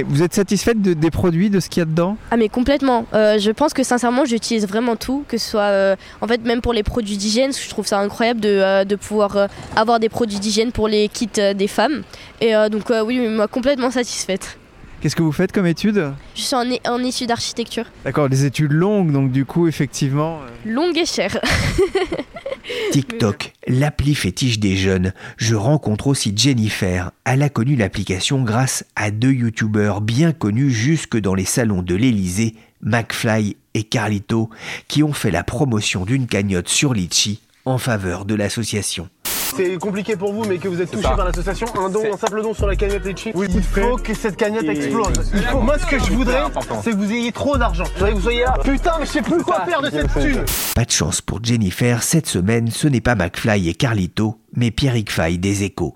Vous 0.07 0.21
êtes 0.21 0.35
satisfaite 0.35 0.79
des 0.81 1.09
produits, 1.09 1.49
de 1.49 1.59
ce 1.59 1.67
qu'il 1.67 1.81
y 1.81 1.83
a 1.83 1.85
dedans? 1.85 2.15
Ah 2.29 2.37
mais 2.37 2.47
complètement. 2.47 3.07
Euh, 3.13 3.39
je 3.39 3.49
pense 3.49 3.73
que 3.73 3.83
sincèrement 3.83 4.23
j'utilise 4.23 4.67
vraiment 4.67 4.95
tout, 4.95 5.23
que 5.27 5.39
ce 5.39 5.49
soit 5.49 5.61
euh, 5.61 5.95
en 6.21 6.27
fait 6.27 6.43
même 6.43 6.61
pour 6.61 6.73
les 6.73 6.83
produits 6.83 7.17
d'hygiène, 7.17 7.51
je 7.53 7.69
trouve 7.69 7.87
ça 7.87 7.99
incroyable 7.99 8.39
de, 8.39 8.49
euh, 8.49 8.85
de 8.85 8.95
pouvoir 8.95 9.47
avoir 9.75 9.99
des 9.99 10.09
produits 10.09 10.39
d'hygiène 10.39 10.71
pour 10.71 10.87
les 10.87 11.09
kits 11.09 11.27
des 11.55 11.67
femmes. 11.67 12.03
Et 12.39 12.53
donc 12.69 12.91
oui, 13.05 13.19
moi 13.27 13.47
complètement 13.47 13.89
satisfaite. 13.91 14.57
Qu'est-ce 15.01 15.15
que 15.15 15.23
vous 15.23 15.31
faites 15.31 15.53
comme 15.53 15.65
études 15.65 16.11
Je 16.35 16.41
suis 16.41 16.55
en, 16.55 16.65
en 16.87 17.03
études 17.03 17.29
d'architecture. 17.29 17.85
D'accord, 18.03 18.27
des 18.29 18.45
études 18.45 18.73
longues, 18.73 19.11
donc 19.11 19.31
du 19.31 19.45
coup 19.45 19.67
effectivement... 19.67 20.39
Longues 20.65 20.97
et 20.97 21.05
chères. 21.05 21.39
TikTok, 22.91 23.53
l'appli 23.67 24.15
fétiche 24.15 24.59
des 24.59 24.75
jeunes. 24.75 25.13
Je 25.37 25.55
rencontre 25.55 26.07
aussi 26.07 26.33
Jennifer. 26.35 27.11
Elle 27.25 27.43
a 27.43 27.49
connu 27.49 27.75
l'application 27.75 28.43
grâce 28.43 28.85
à 28.95 29.11
deux 29.11 29.31
youtubeurs 29.31 30.01
bien 30.01 30.31
connus 30.31 30.71
jusque 30.71 31.17
dans 31.17 31.35
les 31.35 31.45
salons 31.45 31.81
de 31.81 31.95
l'Elysée, 31.95 32.55
McFly 32.81 33.55
et 33.73 33.83
Carlito, 33.83 34.49
qui 34.87 35.03
ont 35.03 35.13
fait 35.13 35.31
la 35.31 35.43
promotion 35.43 36.05
d'une 36.05 36.27
cagnotte 36.27 36.69
sur 36.69 36.93
Litchi 36.93 37.41
en 37.65 37.77
faveur 37.77 38.25
de 38.25 38.35
l'association 38.35 39.09
c'est 39.55 39.77
compliqué 39.77 40.15
pour 40.15 40.33
vous, 40.33 40.45
mais 40.45 40.57
que 40.57 40.67
vous 40.67 40.81
êtes 40.81 40.91
touché 40.91 41.03
par 41.03 41.25
l'association, 41.25 41.67
un 41.79 41.89
don, 41.89 42.03
un 42.13 42.17
simple 42.17 42.41
don 42.41 42.53
sur 42.53 42.67
la 42.67 42.75
cagnotte 42.75 43.05
Litchi, 43.05 43.31
oui, 43.33 43.47
il 43.53 43.63
faut 43.63 43.97
que 43.97 44.13
cette 44.13 44.35
cagnotte 44.35 44.65
explose. 44.65 45.31
moi, 45.61 45.77
ce 45.77 45.85
que 45.85 45.99
je 45.99 46.11
voudrais, 46.11 46.43
c'est 46.83 46.91
que 46.91 46.95
vous 46.95 47.11
ayez 47.11 47.31
trop 47.31 47.57
d'argent. 47.57 47.85
Je 47.85 47.93
voudrais 47.93 48.11
que 48.11 48.15
vous 48.15 48.23
soyez 48.23 48.41
là. 48.41 48.57
Putain, 48.63 48.93
mais 48.99 49.05
je 49.05 49.11
sais 49.11 49.21
plus 49.21 49.43
quoi 49.43 49.65
faire 49.65 49.81
de 49.81 49.89
cette 49.89 50.13
thune. 50.13 50.43
Pas 50.75 50.85
de 50.85 50.91
chance 50.91 51.21
pour 51.21 51.43
Jennifer, 51.43 52.03
cette 52.03 52.27
semaine, 52.27 52.69
ce 52.69 52.87
n'est 52.87 53.01
pas 53.01 53.15
McFly 53.15 53.69
et 53.69 53.73
Carlito, 53.73 54.39
mais 54.55 54.71
Pierrick 54.71 55.11
Fay 55.11 55.37
des 55.37 55.63
Échos. 55.63 55.95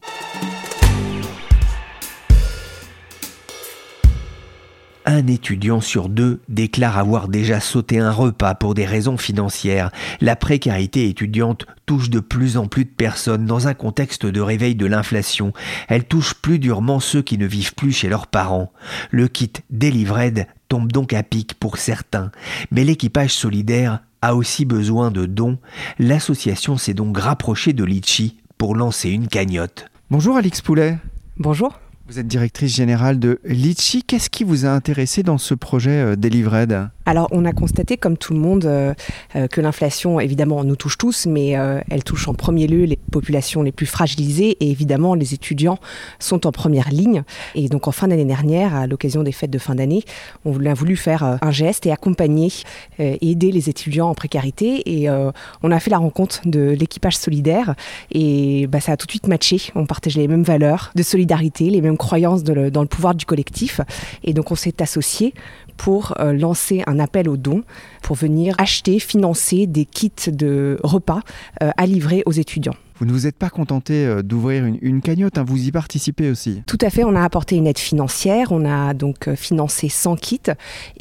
Un 5.06 5.28
étudiant 5.28 5.82
sur 5.82 6.10
deux 6.10 6.42
déclare 6.50 6.98
avoir 6.98 7.28
déjà 7.28 7.60
sauté 7.60 8.00
un 8.00 8.12
repas 8.12 8.56
pour 8.56 8.74
des 8.74 8.86
raisons 8.86 9.18
financières. 9.18 9.92
La 10.22 10.36
précarité 10.36 11.08
étudiante 11.08 11.66
touche 11.86 12.10
de 12.10 12.20
plus 12.20 12.58
en 12.58 12.68
plus 12.68 12.86
de 12.86 12.90
personnes 12.90 13.46
dans 13.46 13.68
un 13.68 13.74
contexte 13.74 14.26
de 14.26 14.42
réveil 14.42 14.76
de 14.76 14.86
l'inflation. 14.86 15.54
Elle 15.88 16.06
touche 16.06 16.34
plus 16.36 16.60
durement 16.60 17.00
ceux 17.00 17.22
qui 17.22 17.38
ne 17.38 17.46
vivent 17.46 17.76
plus 17.76 17.92
chez 17.92 18.10
leurs 18.10 18.28
parents. 18.28 18.72
Le 19.12 19.28
kit 19.28 19.54
Delivered 19.70 20.48
tombe 20.70 20.92
donc 20.92 21.14
à 21.14 21.24
pic 21.24 21.54
pour 21.56 21.78
certains. 21.78 22.32
Mais 22.72 22.84
l'équipage 22.84 23.34
solidaire 23.34 24.00
a 24.22 24.36
aussi 24.36 24.66
besoin 24.66 25.12
de 25.12 25.26
dons. 25.26 25.58
L'association 26.00 26.78
s'est 26.78 26.94
donc 26.94 27.18
rapprochée 27.18 27.74
de 27.74 27.84
Litchi 27.84 28.38
pour 28.58 28.76
lancer 28.76 29.10
une 29.10 29.28
cagnotte. 29.28 29.86
Bonjour 30.10 30.38
Alix 30.38 30.62
Poulet. 30.62 30.98
Bonjour. 31.38 31.83
Vous 32.06 32.20
êtes 32.20 32.28
directrice 32.28 32.76
générale 32.76 33.18
de 33.18 33.40
Litchi. 33.46 34.04
Qu'est-ce 34.04 34.30
qui 34.30 34.44
vous 34.44 34.66
a 34.66 34.70
intéressé 34.70 35.24
dans 35.24 35.38
ce 35.38 35.54
projet 35.54 36.02
euh, 36.02 36.16
Delivered 36.18 36.90
alors, 37.06 37.28
on 37.32 37.44
a 37.46 37.52
constaté, 37.52 37.98
comme 37.98 38.18
tout 38.18 38.34
le 38.34 38.40
monde, 38.40 38.66
euh, 38.66 38.94
euh, 39.36 39.48
que 39.48 39.60
l'inflation, 39.60 40.20
évidemment, 40.20 40.64
nous 40.64 40.76
touche 40.76 40.98
tous, 40.98 41.26
mais 41.26 41.58
euh, 41.58 41.82
elle 41.90 42.04
touche 42.04 42.28
en 42.28 42.34
premier 42.34 42.68
lieu 42.68 42.86
les 42.86 42.96
populations 42.96 43.62
les 43.62 43.72
plus 43.72 43.86
fragilisées 43.86 44.58
et 44.60 44.72
évidemment, 44.72 45.14
les 45.14 45.34
étudiants 45.34 45.80
sont 46.20 46.48
en 46.48 46.52
première 46.52 46.90
ligne. 46.90 47.24
Et 47.56 47.68
donc, 47.68 47.88
en 47.88 47.92
fin 47.92 48.08
d'année 48.08 48.26
dernière, 48.26 48.74
à 48.74 48.88
l'occasion 48.88 49.24
des 49.24 49.34
fêtes 49.34 49.52
de 49.52 49.58
fin 49.58 49.76
d'année, 49.76 50.04
on 50.46 50.66
a 50.66 50.74
voulu 50.74 50.96
faire 50.96 51.40
un 51.42 51.52
geste 51.52 51.86
et 51.86 51.92
accompagner 51.92 52.52
et 53.00 53.32
aider 53.32 53.52
les 53.52 53.70
étudiants 53.70 54.10
en 54.10 54.14
précarité. 54.14 54.82
Et 54.86 55.10
on 55.10 55.72
a 55.72 55.80
fait 55.80 55.90
la 55.90 55.98
rencontre 55.98 56.42
de 56.46 56.70
l'équipage 56.70 57.18
solidaire 57.18 57.76
et 58.12 58.68
bah, 58.68 58.80
ça 58.80 58.94
a 58.94 58.98
tout 58.98 59.06
de 59.06 59.12
suite 59.12 59.28
matché. 59.28 59.72
On 59.76 59.86
partage 59.86 60.16
les 60.16 60.28
mêmes 60.28 60.44
valeurs 60.44 60.92
de 60.96 61.04
solidarité, 61.04 61.70
les 61.70 61.82
mêmes 61.82 61.98
croyances 61.98 62.44
dans 62.44 62.82
le 62.82 62.88
pouvoir 62.88 63.16
du 63.16 63.26
collectif. 63.26 63.82
Et 64.24 64.34
donc, 64.34 64.52
on 64.52 64.56
s'est 64.56 64.82
associés 64.82 65.34
pour 65.78 66.14
euh, 66.20 66.34
lancer 66.34 66.84
un 66.88 67.00
appel 67.00 67.30
aux 67.30 67.38
dons 67.38 67.64
pour 68.02 68.16
venir 68.16 68.56
acheter, 68.58 69.00
financer 69.00 69.68
des 69.68 69.86
kits 69.86 70.12
de 70.28 70.80
repas 70.84 71.22
euh, 71.62 71.72
à 71.78 71.86
livrer 71.86 72.24
aux 72.26 72.32
étudiants. 72.32 72.76
Vous 73.04 73.08
ne 73.10 73.12
vous 73.12 73.28
êtes 73.28 73.36
pas 73.36 73.50
contenté 73.50 74.06
euh, 74.06 74.22
d'ouvrir 74.22 74.64
une, 74.64 75.02
cagnotte, 75.02 75.38
hein, 75.38 75.44
vous 75.46 75.68
y 75.68 75.74
participez 75.74 76.30
aussi. 76.30 76.64
Tout 76.66 76.78
à 76.80 76.90
fait, 76.90 77.04
on 77.04 77.18
a 77.18 77.22
apporté 77.22 77.58
une 77.58 77.68
aide 77.68 77.78
financière, 77.78 78.54
on 78.54 78.64
a 78.64 78.94
donc 78.94 79.28
euh, 79.28 79.36
financé 79.36 79.90
100 79.90 80.16
kits 80.16 80.40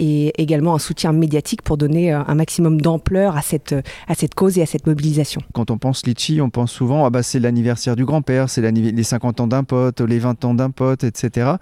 et 0.01 0.33
également 0.43 0.75
un 0.75 0.81
soutien 0.81 1.13
médiatique 1.13 1.63
pour 1.63 1.77
donner 1.77 2.13
euh, 2.13 2.25
un 2.27 2.35
maximum 2.35 2.81
d'ampleur 2.81 3.37
à 3.37 3.41
cette, 3.41 3.77
à 4.09 4.17
cette 4.17 4.35
cause 4.35 4.59
et 4.59 4.63
à 4.63 4.67
cette 4.67 4.89
mobilisation. 4.89 5.43
Quand 5.53 5.71
on 5.71 5.79
pense 5.79 6.05
litchi, 6.05 6.41
on 6.41 6.51
pense 6.51 6.73
souvent, 6.73 7.05
ah 7.05 7.11
bah 7.11 7.23
c'est 7.23 7.39
l'anniversaire 7.39 7.95
du 7.95 8.05
grand-père, 8.05 8.51
c'est 8.51 8.69
les 8.69 9.03
50 9.05 9.39
ans 9.39 9.47
d'un 9.47 9.63
pote, 9.63 10.01
les 10.01 10.19
20 10.19 10.45
ans 10.45 10.55
d'un 10.55 10.71
pote, 10.71 11.05
etc. 11.05 11.53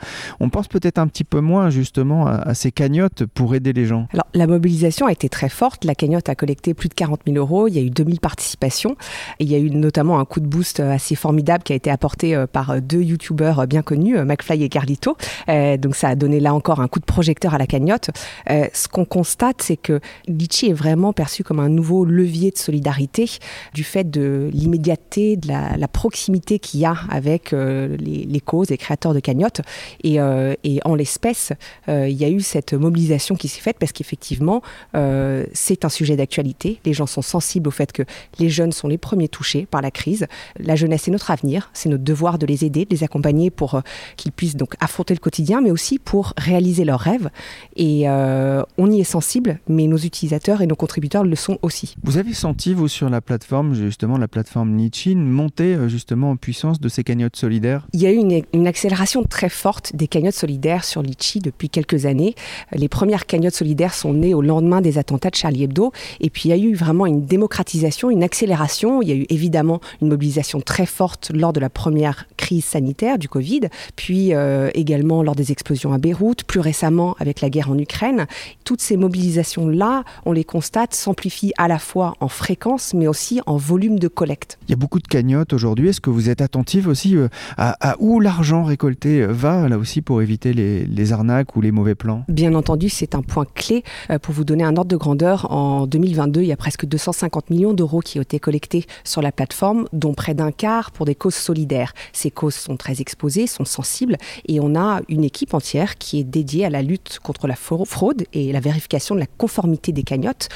On 0.40 0.48
pense 0.48 0.68
peut-être 0.68 0.96
un 0.96 1.06
petit 1.06 1.24
peu 1.24 1.40
moins 1.40 1.68
justement 1.68 2.26
à, 2.26 2.54
ces 2.54 2.72
cagnottes 2.72 3.26
pour 3.26 3.54
aider 3.54 3.74
les 3.74 3.84
gens. 3.84 4.08
Alors 4.14 4.26
la 4.32 4.46
mobilisation 4.46 5.04
a 5.04 5.12
été 5.12 5.28
très 5.28 5.50
forte, 5.50 5.84
la 5.84 5.94
cagnotte 5.94 6.30
a 6.30 6.34
collecté 6.34 6.72
plus 6.72 6.88
de 6.88 6.94
40 6.94 7.20
000 7.26 7.36
euros, 7.36 7.68
il 7.68 7.74
y 7.74 7.78
a 7.78 7.82
eu 7.82 7.90
2000 7.90 8.20
participations, 8.20 8.96
et 9.38 9.44
il 9.44 9.52
y 9.52 9.54
a 9.54 9.58
eu 9.58 9.70
notamment 9.70 10.18
un 10.18 10.24
coup 10.30 10.40
de 10.40 10.46
boost 10.46 10.80
euh, 10.80 10.92
assez 10.92 11.14
formidable 11.14 11.64
qui 11.64 11.72
a 11.74 11.76
été 11.76 11.90
apporté 11.90 12.34
euh, 12.34 12.46
par 12.46 12.70
euh, 12.70 12.80
deux 12.80 13.02
youtubeurs 13.02 13.66
bien 13.66 13.82
connus, 13.82 14.16
McFly 14.24 14.62
et 14.62 14.68
Carlito. 14.68 15.16
donc 15.48 15.96
ça 15.96 16.08
a 16.08 16.14
donné 16.14 16.38
là 16.38 16.54
encore 16.54 16.80
un 16.80 16.86
coup 16.86 17.00
de 17.00 17.04
projecteur 17.04 17.52
à 17.54 17.58
la 17.58 17.66
cagnotte. 17.66 18.10
ce 18.46 18.88
qu'on 18.88 19.04
constate, 19.04 19.62
c'est 19.62 19.76
que 19.76 20.00
Litchi 20.28 20.68
est 20.68 20.72
vraiment 20.72 21.12
perçu 21.12 21.42
comme 21.42 21.58
un 21.58 21.68
nouveau 21.68 22.04
levier 22.04 22.52
de 22.52 22.58
solidarité 22.58 23.28
du 23.74 23.82
fait 23.82 24.08
de 24.08 24.48
l'immédiateté, 24.52 25.36
de 25.36 25.48
la, 25.48 25.88
proximité 25.88 26.60
qu'il 26.60 26.80
y 26.80 26.84
a 26.84 26.94
avec 27.10 27.50
les, 27.50 28.42
causes, 28.44 28.70
les 28.70 28.78
créateurs 28.78 29.12
de 29.12 29.18
cagnottes. 29.18 29.62
Et, 30.04 30.18
et 30.64 30.80
en 30.84 30.94
l'espèce, 30.94 31.52
il 31.88 32.12
y 32.12 32.24
a 32.24 32.28
eu 32.28 32.40
cette 32.40 32.74
mobilisation 32.74 33.34
qui 33.34 33.48
s'est 33.48 33.60
faite 33.60 33.76
parce 33.80 33.92
qu'effectivement, 33.92 34.62
c'est 34.94 35.84
un 35.84 35.88
sujet 35.88 36.16
d'actualité. 36.16 36.80
Les 36.84 36.92
gens 36.92 37.06
sont 37.06 37.22
sensibles 37.22 37.68
au 37.68 37.72
fait 37.72 37.90
que 37.90 38.04
les 38.38 38.48
jeunes 38.48 38.72
sont 38.72 38.88
les 38.88 38.98
premiers 38.98 39.28
touchés 39.28 39.66
par 39.66 39.82
la 39.82 39.90
crise 39.90 40.19
la 40.58 40.76
jeunesse, 40.76 41.02
c'est 41.02 41.10
notre 41.10 41.30
avenir, 41.30 41.70
c'est 41.72 41.88
notre 41.88 42.04
devoir 42.04 42.38
de 42.38 42.46
les 42.46 42.64
aider, 42.64 42.84
de 42.84 42.90
les 42.90 43.04
accompagner 43.04 43.50
pour 43.50 43.74
euh, 43.74 43.80
qu'ils 44.16 44.32
puissent 44.32 44.56
donc 44.56 44.74
affronter 44.80 45.14
le 45.14 45.20
quotidien, 45.20 45.60
mais 45.60 45.70
aussi 45.70 45.98
pour 45.98 46.34
réaliser 46.36 46.84
leurs 46.84 47.00
rêves. 47.00 47.30
Et 47.76 48.08
euh, 48.08 48.62
on 48.78 48.90
y 48.90 49.00
est 49.00 49.04
sensible, 49.04 49.60
mais 49.68 49.86
nos 49.86 49.98
utilisateurs 49.98 50.62
et 50.62 50.66
nos 50.66 50.76
contributeurs 50.76 51.24
le 51.24 51.36
sont 51.36 51.58
aussi. 51.62 51.94
Vous 52.02 52.18
avez 52.18 52.34
senti, 52.34 52.74
vous, 52.74 52.88
sur 52.88 53.10
la 53.10 53.20
plateforme, 53.20 53.74
justement, 53.74 54.18
la 54.18 54.28
plateforme 54.28 54.70
Nietzsche, 54.70 55.14
monter 55.14 55.74
euh, 55.74 55.88
justement 55.88 56.30
en 56.30 56.36
puissance 56.36 56.80
de 56.80 56.88
ces 56.88 57.04
cagnottes 57.04 57.36
solidaires? 57.36 57.86
Il 57.92 58.00
y 58.00 58.06
a 58.06 58.12
eu 58.12 58.16
une, 58.16 58.42
une, 58.52 58.66
accélération 58.66 59.22
très 59.24 59.48
forte 59.48 59.94
des 59.96 60.06
cagnottes 60.06 60.34
solidaires 60.34 60.84
sur 60.84 61.02
Litchi 61.02 61.40
depuis 61.40 61.68
quelques 61.68 62.06
années. 62.06 62.34
Les 62.72 62.88
premières 62.88 63.26
cagnottes 63.26 63.54
solidaires 63.54 63.94
sont 63.94 64.12
nées 64.12 64.34
au 64.34 64.42
lendemain 64.42 64.80
des 64.80 64.98
attentats 64.98 65.30
de 65.30 65.34
Charlie 65.34 65.64
Hebdo. 65.64 65.92
Et 66.20 66.30
puis 66.30 66.48
il 66.48 66.50
y 66.50 66.52
a 66.52 66.56
eu 66.56 66.74
vraiment 66.74 67.06
une 67.06 67.24
démocratisation, 67.24 68.10
une 68.10 68.22
accélération. 68.22 69.02
Il 69.02 69.08
y 69.08 69.12
a 69.12 69.14
eu 69.14 69.26
évidemment 69.28 69.80
une 70.00 70.08
mobilisation 70.08 70.60
très 70.60 70.86
forte 70.86 71.30
lors 71.34 71.52
de 71.52 71.60
la 71.60 71.70
première 71.70 72.26
crise 72.36 72.64
sanitaire 72.64 73.18
du 73.18 73.28
Covid, 73.28 73.62
puis 73.96 74.34
euh, 74.34 74.70
également 74.74 75.22
lors 75.22 75.34
des 75.34 75.52
explosions 75.52 75.92
à 75.92 75.98
Beyrouth, 75.98 76.44
plus 76.44 76.60
récemment 76.60 77.16
avec 77.18 77.40
la 77.40 77.50
guerre 77.50 77.70
en 77.70 77.78
Ukraine. 77.78 78.26
Toutes 78.64 78.80
ces 78.80 78.96
mobilisations-là, 78.96 80.04
on 80.24 80.32
les 80.32 80.44
constate, 80.44 80.94
s'amplifient 80.94 81.52
à 81.58 81.68
la 81.68 81.78
fois 81.78 82.14
en 82.20 82.28
fréquence, 82.28 82.94
mais 82.94 83.06
aussi 83.06 83.40
en 83.46 83.56
volume 83.56 83.98
de 83.98 84.08
collecte. 84.08 84.58
Il 84.68 84.70
y 84.70 84.74
a 84.74 84.76
beaucoup 84.76 85.00
de 85.00 85.08
cagnottes 85.08 85.52
aujourd'hui. 85.52 85.88
Est-ce 85.88 86.00
que 86.00 86.10
vous 86.10 86.28
êtes 86.28 86.40
attentive 86.40 86.88
aussi 86.88 87.16
euh, 87.16 87.28
à, 87.56 87.96
où 87.98 88.20
l'argent 88.20 88.64
récolté 88.64 89.22
euh, 89.22 89.28
va, 89.32 89.68
là 89.68 89.78
aussi, 89.78 90.02
pour 90.02 90.22
éviter 90.22 90.52
les, 90.52 90.86
les 90.86 91.12
arnaques 91.12 91.56
ou 91.56 91.60
les 91.60 91.72
mauvais 91.72 91.94
plans? 91.94 92.24
Bien 92.28 92.54
entendu, 92.54 92.88
c'est 92.88 93.14
un 93.14 93.22
point 93.22 93.46
clé. 93.54 93.84
Pour 94.22 94.34
vous 94.34 94.44
donner 94.44 94.64
un 94.64 94.76
ordre 94.76 94.90
de 94.90 94.96
grandeur, 94.96 95.50
en 95.52 95.86
2022, 95.86 96.42
il 96.42 96.46
y 96.46 96.52
a 96.52 96.56
presque 96.56 96.86
250 96.86 97.50
millions 97.50 97.72
d'euros 97.72 98.00
qui 98.00 98.18
ont 98.18 98.22
été 98.22 98.38
collectés 98.38 98.86
sur 99.04 99.22
la 99.22 99.32
plateforme 99.32 99.86
dont 99.92 100.14
près 100.14 100.34
d'un 100.34 100.52
quart 100.52 100.90
pour 100.90 101.06
des 101.06 101.14
causes 101.14 101.34
solidaires. 101.34 101.92
Ces 102.12 102.30
causes 102.30 102.54
sont 102.54 102.76
très 102.76 103.00
exposées, 103.00 103.46
sont 103.46 103.64
sensibles, 103.64 104.16
et 104.46 104.60
on 104.60 104.74
a 104.74 105.00
une 105.08 105.24
équipe 105.24 105.54
entière 105.54 105.98
qui 105.98 106.20
est 106.20 106.24
dédiée 106.24 106.64
à 106.64 106.70
la 106.70 106.82
lutte 106.82 107.18
contre 107.22 107.46
la 107.46 107.56
fraude 107.56 108.24
et 108.32 108.52
la 108.52 108.60
vérification 108.60 109.14
de 109.14 109.20
la 109.20 109.26
conformité 109.26 109.92
des 109.92 110.02
cagnottes. 110.02 110.48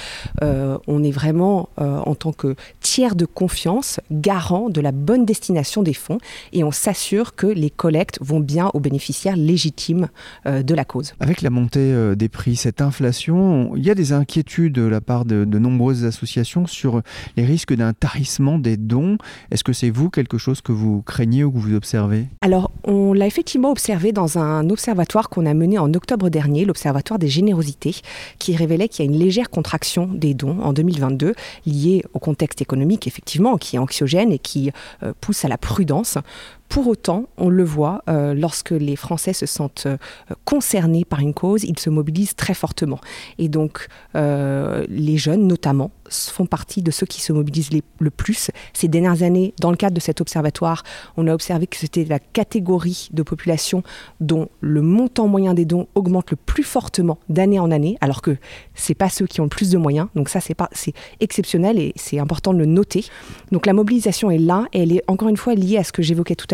Euh, 0.42 0.78
on 0.86 1.02
est 1.02 1.10
vraiment, 1.10 1.68
euh, 1.80 1.98
en 1.98 2.14
tant 2.14 2.32
que 2.32 2.56
tiers 2.80 3.16
de 3.16 3.24
confiance, 3.24 4.00
garant 4.10 4.68
de 4.70 4.80
la 4.80 4.92
bonne 4.92 5.24
destination 5.24 5.82
des 5.82 5.94
fonds, 5.94 6.18
et 6.52 6.64
on 6.64 6.72
s'assure 6.72 7.34
que 7.34 7.46
les 7.46 7.70
collectes 7.70 8.18
vont 8.20 8.40
bien 8.40 8.70
aux 8.74 8.80
bénéficiaires 8.80 9.36
légitimes 9.36 10.08
euh, 10.46 10.62
de 10.62 10.74
la 10.74 10.84
cause. 10.84 11.14
Avec 11.20 11.42
la 11.42 11.50
montée 11.50 12.14
des 12.16 12.28
prix, 12.28 12.56
cette 12.56 12.80
inflation, 12.80 13.74
il 13.76 13.84
y 13.84 13.90
a 13.90 13.94
des 13.94 14.12
inquiétudes 14.12 14.74
de 14.74 14.82
la 14.82 15.00
part 15.00 15.24
de, 15.24 15.44
de 15.44 15.58
nombreuses 15.58 16.04
associations 16.04 16.66
sur 16.66 17.02
les 17.36 17.44
risques 17.44 17.74
d'un 17.74 17.92
tarissement 17.92 18.58
des 18.58 18.76
dons. 18.76 19.18
Est-ce 19.50 19.64
que 19.64 19.72
c'est 19.72 19.90
vous 19.90 20.10
quelque 20.10 20.38
chose 20.38 20.60
que 20.60 20.72
vous 20.72 21.02
craignez 21.02 21.44
ou 21.44 21.50
que 21.50 21.58
vous 21.58 21.74
observez? 21.74 22.26
Alors, 22.40 22.70
on 22.84 23.12
l'a 23.12 23.26
effectivement 23.26 23.70
observé 23.70 24.12
dans 24.12 24.38
un 24.38 24.68
observatoire 24.70 25.28
qu'on 25.28 25.46
a 25.46 25.54
mené 25.54 25.78
en 25.78 25.92
octobre 25.94 26.28
dernier, 26.28 26.64
l'Observatoire 26.64 27.18
des 27.18 27.28
générosités, 27.28 27.96
qui 28.38 28.56
révélait 28.56 28.88
qu'il 28.88 29.04
y 29.04 29.08
a 29.08 29.10
une 29.10 29.18
légère 29.18 29.50
contraction 29.50 30.06
des 30.06 30.34
dons 30.34 30.60
en 30.60 30.72
2022, 30.72 31.34
liée 31.66 32.04
au 32.12 32.18
contexte 32.18 32.62
économique, 32.62 33.06
effectivement, 33.06 33.56
qui 33.56 33.76
est 33.76 33.78
anxiogène 33.78 34.32
et 34.32 34.38
qui 34.38 34.70
euh, 35.02 35.12
pousse 35.20 35.44
à 35.44 35.48
la 35.48 35.58
prudence. 35.58 36.18
Pour 36.68 36.88
autant, 36.88 37.26
on 37.36 37.50
le 37.50 37.62
voit, 37.62 38.02
euh, 38.08 38.34
lorsque 38.34 38.70
les 38.70 38.96
Français 38.96 39.32
se 39.32 39.46
sentent 39.46 39.84
euh, 39.86 39.96
concernés 40.44 41.04
par 41.04 41.20
une 41.20 41.32
cause, 41.32 41.62
ils 41.62 41.78
se 41.78 41.88
mobilisent 41.88 42.34
très 42.34 42.54
fortement. 42.54 42.98
Et 43.38 43.48
donc, 43.48 43.86
euh, 44.16 44.84
les 44.88 45.16
jeunes, 45.16 45.46
notamment, 45.46 45.92
font 46.10 46.46
partie 46.46 46.82
de 46.82 46.90
ceux 46.90 47.06
qui 47.06 47.20
se 47.20 47.32
mobilisent 47.32 47.70
le 47.98 48.10
plus. 48.10 48.50
Ces 48.72 48.88
dernières 48.88 49.22
années, 49.22 49.54
dans 49.60 49.70
le 49.70 49.76
cadre 49.76 49.94
de 49.94 50.00
cet 50.00 50.20
observatoire, 50.20 50.82
on 51.16 51.26
a 51.28 51.34
observé 51.34 51.66
que 51.66 51.76
c'était 51.76 52.04
la 52.04 52.18
catégorie 52.18 53.08
de 53.12 53.22
population 53.22 53.82
dont 54.20 54.48
le 54.60 54.82
montant 54.82 55.28
moyen 55.28 55.54
des 55.54 55.64
dons 55.64 55.86
augmente 55.94 56.30
le 56.30 56.36
plus 56.36 56.62
fortement 56.62 57.18
d'année 57.28 57.58
en 57.58 57.70
année, 57.70 57.96
alors 58.00 58.20
que 58.20 58.36
c'est 58.74 58.94
pas 58.94 59.08
ceux 59.08 59.26
qui 59.26 59.40
ont 59.40 59.44
le 59.44 59.48
plus 59.48 59.70
de 59.70 59.78
moyens. 59.78 60.08
Donc 60.14 60.28
ça, 60.28 60.40
c'est 60.40 60.92
exceptionnel 61.20 61.78
et 61.78 61.92
c'est 61.96 62.18
important 62.18 62.52
de 62.52 62.58
le 62.58 62.66
noter. 62.66 63.04
Donc 63.52 63.66
la 63.66 63.72
mobilisation 63.72 64.30
est 64.30 64.38
là 64.38 64.66
et 64.72 64.82
elle 64.82 64.92
est 64.92 65.02
encore 65.06 65.28
une 65.28 65.36
fois 65.36 65.54
liée 65.54 65.78
à 65.78 65.84
ce 65.84 65.92
que 65.92 66.02
j'évoquais 66.02 66.34
tout 66.34 66.46
à 66.50 66.53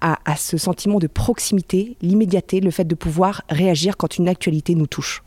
à, 0.00 0.18
à 0.24 0.36
ce 0.36 0.56
sentiment 0.56 0.98
de 0.98 1.06
proximité, 1.06 1.96
l'immédiateté, 2.02 2.60
le 2.60 2.70
fait 2.70 2.84
de 2.84 2.94
pouvoir 2.94 3.42
réagir 3.48 3.96
quand 3.96 4.18
une 4.18 4.28
actualité 4.28 4.74
nous 4.74 4.86
touche. 4.86 5.22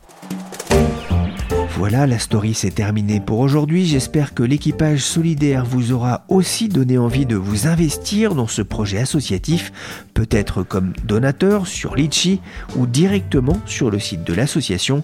Voilà, 1.76 2.08
la 2.08 2.18
story 2.18 2.54
s'est 2.54 2.72
terminée 2.72 3.20
pour 3.20 3.40
aujourd'hui. 3.40 3.86
J'espère 3.86 4.34
que 4.34 4.42
l'équipage 4.42 5.02
solidaire 5.02 5.66
vous 5.66 5.92
aura 5.92 6.24
aussi 6.28 6.70
donné 6.70 6.98
envie 6.98 7.26
de 7.26 7.36
vous 7.36 7.68
investir 7.68 8.34
dans 8.34 8.48
ce 8.48 8.62
projet 8.64 8.98
associatif, 8.98 9.72
peut-être 10.14 10.64
comme 10.64 10.94
donateur 11.04 11.68
sur 11.68 11.96
Litchi 11.96 12.42
ou 12.76 12.88
directement 12.88 13.60
sur 13.66 13.92
le 13.92 14.00
site 14.00 14.24
de 14.24 14.34
l'association. 14.34 15.04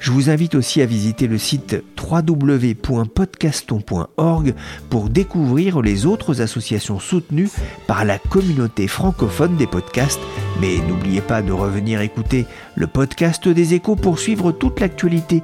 Je 0.00 0.12
vous 0.12 0.30
invite 0.30 0.54
aussi 0.54 0.80
à 0.80 0.86
visiter 0.86 1.26
le 1.26 1.36
site 1.36 1.84
www.podcaston.org 2.00 4.54
pour 4.88 5.10
découvrir 5.10 5.82
les 5.82 6.06
autres 6.06 6.40
associations 6.40 7.00
soutenues 7.00 7.50
par 7.86 8.06
la 8.06 8.18
communauté 8.18 8.88
francophone 8.88 9.56
des 9.56 9.66
podcasts. 9.66 10.20
Mais 10.60 10.78
n'oubliez 10.88 11.20
pas 11.20 11.42
de 11.42 11.52
revenir 11.52 12.00
écouter 12.00 12.46
le 12.76 12.86
podcast 12.86 13.46
des 13.48 13.74
échos 13.74 13.96
pour 13.96 14.18
suivre 14.18 14.52
toute 14.52 14.80
l'actualité 14.80 15.42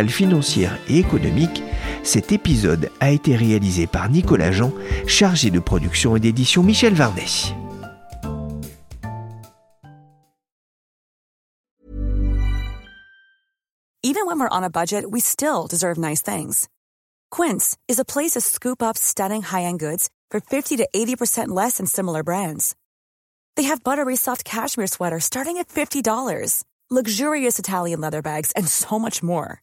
sociale, 0.00 0.08
financière 0.08 0.78
et 0.88 0.98
économique. 0.98 1.62
Cet 2.02 2.32
épisode 2.32 2.90
a 3.00 3.10
été 3.10 3.36
réalisé 3.36 3.86
par 3.86 4.08
Nicolas 4.08 4.52
Jean, 4.52 4.72
chargé 5.06 5.50
de 5.50 5.60
production 5.60 6.16
et 6.16 6.20
d'édition 6.20 6.62
Michel 6.62 6.94
Varnet. 6.94 7.54
Even 14.02 14.26
when 14.26 14.40
we're 14.40 14.48
on 14.50 14.64
a 14.64 14.70
budget, 14.70 15.04
we 15.10 15.20
still 15.20 15.66
deserve 15.68 15.98
nice 15.98 16.22
things. 16.22 16.68
Quince 17.30 17.76
is 17.86 18.00
a 18.00 18.04
place 18.04 18.32
to 18.32 18.40
scoop 18.40 18.82
up 18.82 18.96
stunning 18.96 19.42
high-end 19.42 19.78
goods 19.78 20.08
for 20.30 20.40
50 20.40 20.78
to 20.78 20.88
80% 20.94 21.48
less 21.48 21.76
than 21.76 21.86
similar 21.86 22.22
brands. 22.24 22.74
They 23.56 23.64
have 23.64 23.84
buttery 23.84 24.16
soft 24.16 24.44
cashmere 24.44 24.88
sweaters 24.88 25.24
starting 25.24 25.58
at 25.58 25.68
$50, 25.68 26.64
luxurious 26.90 27.58
Italian 27.58 28.00
leather 28.00 28.22
bags, 28.22 28.52
and 28.56 28.66
so 28.66 28.98
much 28.98 29.22
more. 29.22 29.62